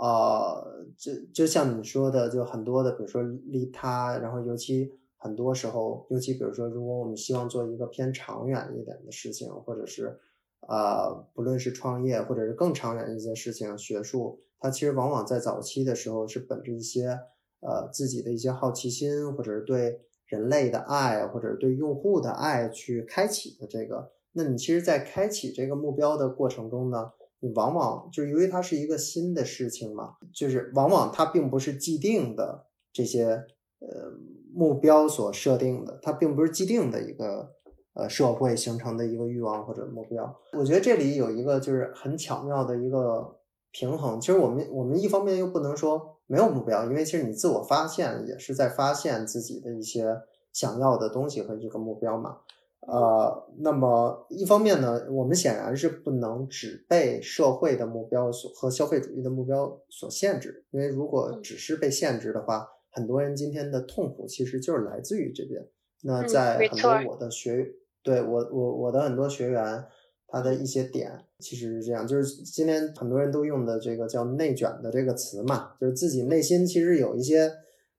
[0.00, 10.20] 呃，就就像你说的，就很多的，比如说利他，然后尤其很多时候，尤其比如说，如果我们希望做一个偏长远一点的事情，或者是，
[10.68, 17.18] 呃，不论是创业，或者是更长远一些事情，学术，它其实往往在早期的时候是本着一些。
[17.66, 33.44] 呃，自己的一些好奇心，或者是对人类的爱，或者是对用户的爱去开启的这个，那你其实，在开启这个目标的过程中呢，你往往就是由于它是一个新的事情嘛，就是往往它并不是既定的这些
[33.80, 34.12] 呃
[34.52, 37.54] 目标所设定的，它并不是既定的一个
[37.94, 40.38] 呃社会形成的一个欲望或者目标。
[40.52, 43.36] 我觉得这里有一个就是很巧妙的一个
[43.74, 46.14] 平衡，其实我们我们一方面又不能说。
[46.26, 50.22] 没有目标，因为其实你自我发现也是在发现自己的一些
[50.54, 52.38] 想要的东西和一个目标嘛。
[52.80, 65.68] 呃，那么一方面呢，我们显然是不能只被社会的目标所和消费主义的目标所限制，因为如果只是被限制的话，很多人今天的痛苦其实就是来自于这边。
[66.04, 69.84] 那在很多我的学，对我我我的很多学员。
[70.26, 77.52] 它的一些点其实是这样，就是今天很多人都用的这个叫“内卷”的这个词嘛，就是自己内心其实有一些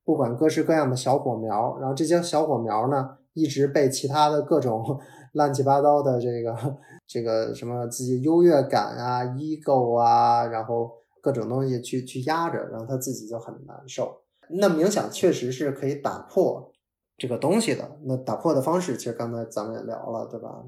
[0.04, 5.00] 不管各式各样的小火苗，然后这些小火苗呢，一直被其他的各种
[5.34, 6.78] 乱七八糟的这个
[7.08, 10.92] 这个什么自己优越感啊、ego 啊，然后
[11.22, 14.22] 各种东西去去压着，然后他自己就很难受。
[14.50, 16.72] 那冥想确实是可以打破
[17.18, 20.64] 这个东西的，那打破的方式其实刚才咱们也聊了，对吧？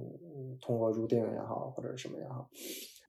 [0.61, 2.49] 通过入定也好，或者什么也好，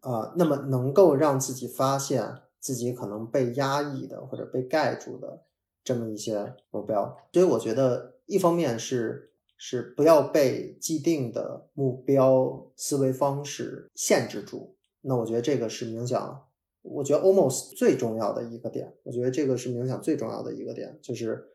[0.03, 2.25] 呃，那么能够让自己发现
[2.61, 5.45] 自己可能被压抑的或者被盖住的
[5.85, 14.77] 这么一些目标，所以我觉得一方面是是不要被既定的目标思维方式限制住。
[15.01, 16.47] 那我觉得这个是冥想，
[16.83, 18.95] 我觉得 almost 最重要的一个点。
[19.05, 21.49] 我觉得这个是冥想最重要的一个点，就是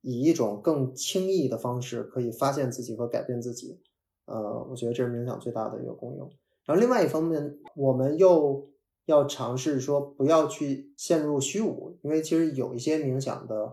[0.00, 3.80] 以一种更轻易的方式可以发现自己和改变自己。
[4.26, 6.30] 呃，我觉得这是冥想最大的一个功用。
[6.64, 8.68] 然后另外一方面，我们又
[9.04, 13.72] 要尝试说不要去陷入虚无，因为其实有一些冥想的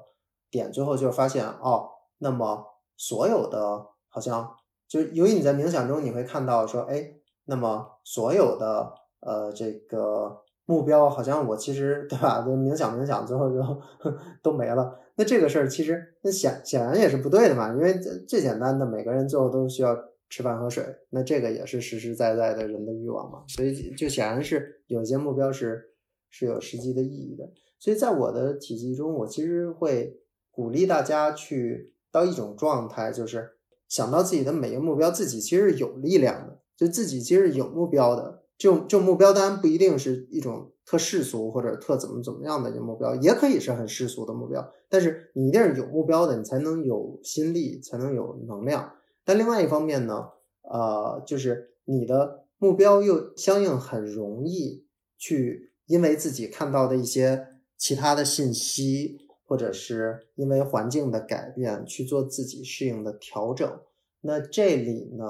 [0.51, 1.89] 点，最后就是发现哦，
[2.19, 2.63] 那么
[2.95, 4.55] 所有的好像
[4.87, 7.15] 就是由于你在冥想中你会看到说，哎，
[7.45, 12.43] 那么所有的呃这个目标好像我其实对吧？
[12.43, 13.81] 就冥想冥想最后就
[14.43, 14.99] 都没了。
[15.15, 19.97] 那这个事儿其实那显显然也是不对的嘛，因为最简单的每个人最后都需要。
[20.33, 25.93] 吃饭喝水，那这个也是实实在在的人的欲望嘛，所以就显然是有些目标是
[26.31, 27.47] 是有实际的意义的。
[27.77, 30.17] 所以在我的体系中，我其实会
[30.49, 33.47] 鼓励大家去到一种状态，就是
[33.87, 38.41] 想到自己的每一个目标，自己其实有力量的，就自己其实有目标的。
[38.57, 48.91] 就就目标当然不一定是一种特世俗或者特怎么怎么样的一个目标，也可以是很世俗的目标，但是你一定是有目标的，你才能有心力，才能有能量。
[49.25, 50.31] 但另外一方面呢，
[50.63, 54.85] 呃，就是你的目标又相应很容易
[55.17, 57.47] 去因为自己看到的一些
[57.77, 63.79] 其他的信息，或者是因为环境的改变去做自己适应的调整。
[64.21, 65.25] 那这里呢，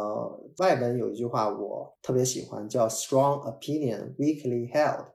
[0.57, 5.05] 外文有一句话我特别喜欢，叫 “strong opinion weakly held”，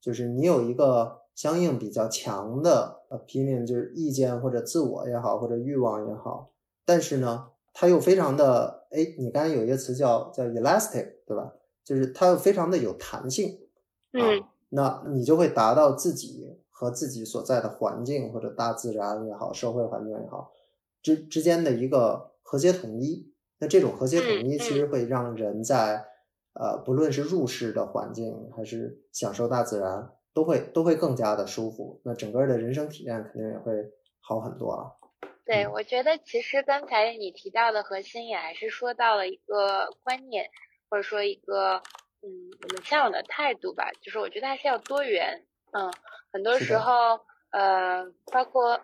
[0.00, 6.52] 就是你有一个相应比较强的 opinion，就是意见或者自我也好，或者欲望也好，
[6.84, 7.48] 但是呢。
[7.80, 11.52] 它又非常的哎，你刚才有一个词叫叫 elastic，对吧？
[11.84, 13.56] 就是它又非常的有弹性，
[14.12, 20.50] 嗯，那你就会达到自己和自己所在的环境或者大自然也好，社会环境也好
[21.00, 23.32] 之之间的一个和谐统一。
[23.60, 26.04] 那这种和谐统一其实会让人在
[26.54, 32.00] 呃，不论是入世的环境还是享受大自然，都会都会更加的舒服。
[32.02, 33.72] 那整个的人生体验肯定也会
[34.20, 34.97] 好很多啊。
[35.48, 40.50] 对，我觉得其实刚才你提到的核心也还是说到了一个观念，
[40.90, 41.82] 或者说一个
[42.20, 43.90] 嗯我们向往的态度吧。
[44.02, 45.90] 就是我觉得还是要多元，嗯，
[46.30, 47.20] 很多时候
[47.50, 48.82] 呃，包括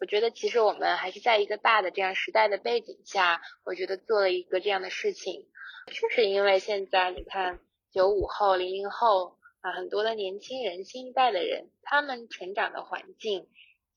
[0.00, 5.46] 我觉得其实我们还是在一个大的这样时代的背景下，我觉得做了一个这样的事情，
[5.92, 7.58] 确实因为现在你看
[7.92, 9.36] 九五后、零零后。
[9.62, 13.48] 啊，很多的年轻人，新一代的人，他们成长的环境，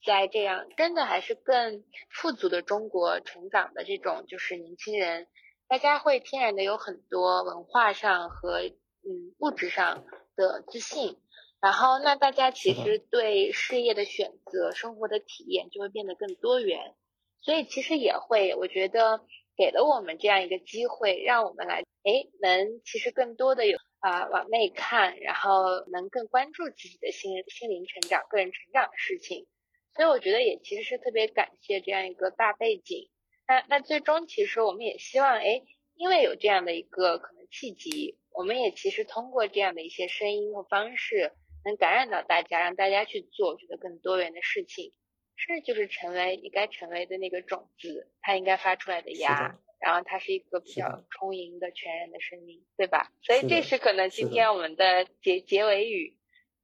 [0.05, 5.27] 在这样真的还是更富足的中国成长的这种，就是年轻人，
[5.67, 10.05] 大家会天然的有很多文化上和嗯物质上
[10.35, 11.17] 的自信，
[11.61, 16.95] 然后那大家其实对事业的选择、生活的体验就会变得更多元，
[17.41, 19.21] 所以其实也会，我觉得
[19.57, 23.77] 给了我们这样一个机会，让我们来，哎，能其实更多的有。
[24.01, 29.45] 啊，往内看，然后能更关注自己的心心灵成长、个人成长的事情，
[29.95, 33.09] 所以我觉得也其实是特别感谢这样一个大背景。
[33.47, 35.63] 那那最终其实我们也希望，哎，
[35.95, 41.33] 因为有这样的一个可能契机，我们也其实通过这样的一些声音和方式，
[41.65, 44.93] 能感染到大家，让大家去做觉得更多元的事情，
[45.35, 49.59] 甚至就是成为你该成为的那个种子，它应该发出来的芽。
[49.81, 53.13] 然后它是一个比较充盈的全然的生命，对吧？
[53.21, 56.17] 所以这是可能今天我们的结结尾语，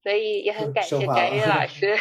[0.06, 1.98] 所以也很感谢翟宇老 师，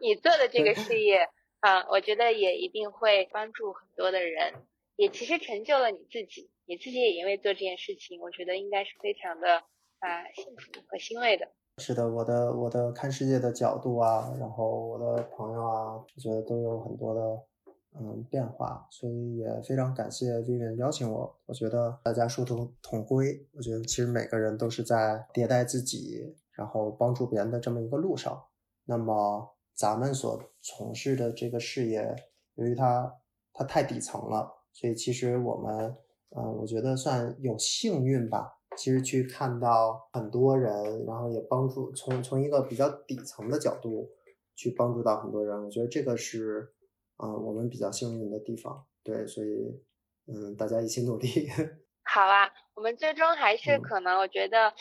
[0.00, 1.26] 你做的这个事业
[1.58, 4.54] 啊，我觉得也一定会帮助很多的人，
[4.94, 9.56] 也其实成就了你自己，你自己也因为做这件事情，我觉得应该是非常的
[9.98, 11.48] 啊幸福和欣慰的。
[11.78, 17.20] 是的，我的我的看世界的角度啊，然后我的朋友啊，我觉得都有很多的。
[17.94, 21.38] 嗯，变化，所以也非常感谢 Vivian 邀请我。
[21.44, 28.44] 我觉得大家殊途同归，我觉得其实每个人都是在迭代自己，然后帮助别人的这么一个路上。
[28.84, 32.14] 那么咱们所从事的这个事业，
[32.54, 33.12] 由于它
[33.52, 35.96] 它太底层了，所以其实我们，
[36.36, 38.58] 嗯，我觉得算有幸运吧。
[38.76, 44.10] 其实去看到很多人，然后也帮助从从一个比较底层的角度
[44.54, 46.74] 去帮助到很多人，我觉得这个是。
[47.18, 49.80] 啊，我们比较幸运的地方，对，所以，
[50.26, 51.28] 嗯，大家一起努力。
[52.02, 54.74] 好啊，我们最终还是可能，我觉得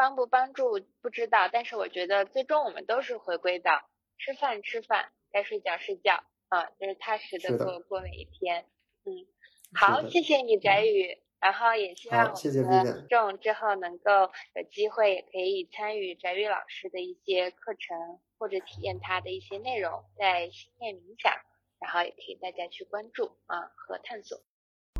[0.00, 3.82] 帮不帮助不知道，但是我觉得最终我们都是回归到
[4.16, 8.64] 吃饭吃饭，该睡觉睡觉，啊，就是踏实的过过每一天。
[9.04, 9.26] 嗯，
[9.74, 21.34] 好，谢谢你翟宇，然后也希望我们众之后能够有机会也可以参与翟宇老师的一些课程，或者体验他的一些内容，在心念冥想。
[21.78, 24.38] 然后也可以大家去关注啊和探索。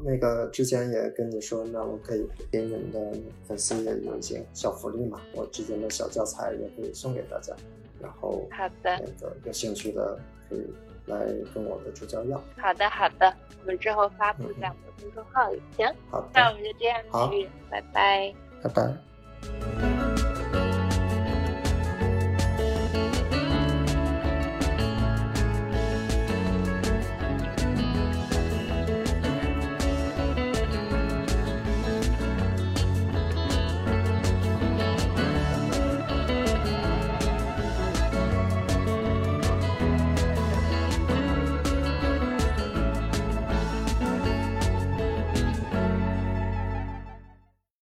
[0.03, 2.99] 那个之前也跟你说，那我可以给你们的
[3.45, 7.55] 粉丝也有一些小福利嘛，我之前的小教材也可以送给大家。
[8.01, 10.19] 然后好的，那个有兴趣的
[10.49, 10.67] 可以
[11.07, 12.43] 来跟我的助教要。
[12.57, 15.61] 好的好的，我们之后发布在我们的公众号里。
[15.77, 17.31] 行，好，那我们就这样，好，
[17.71, 19.90] 拜拜，拜拜。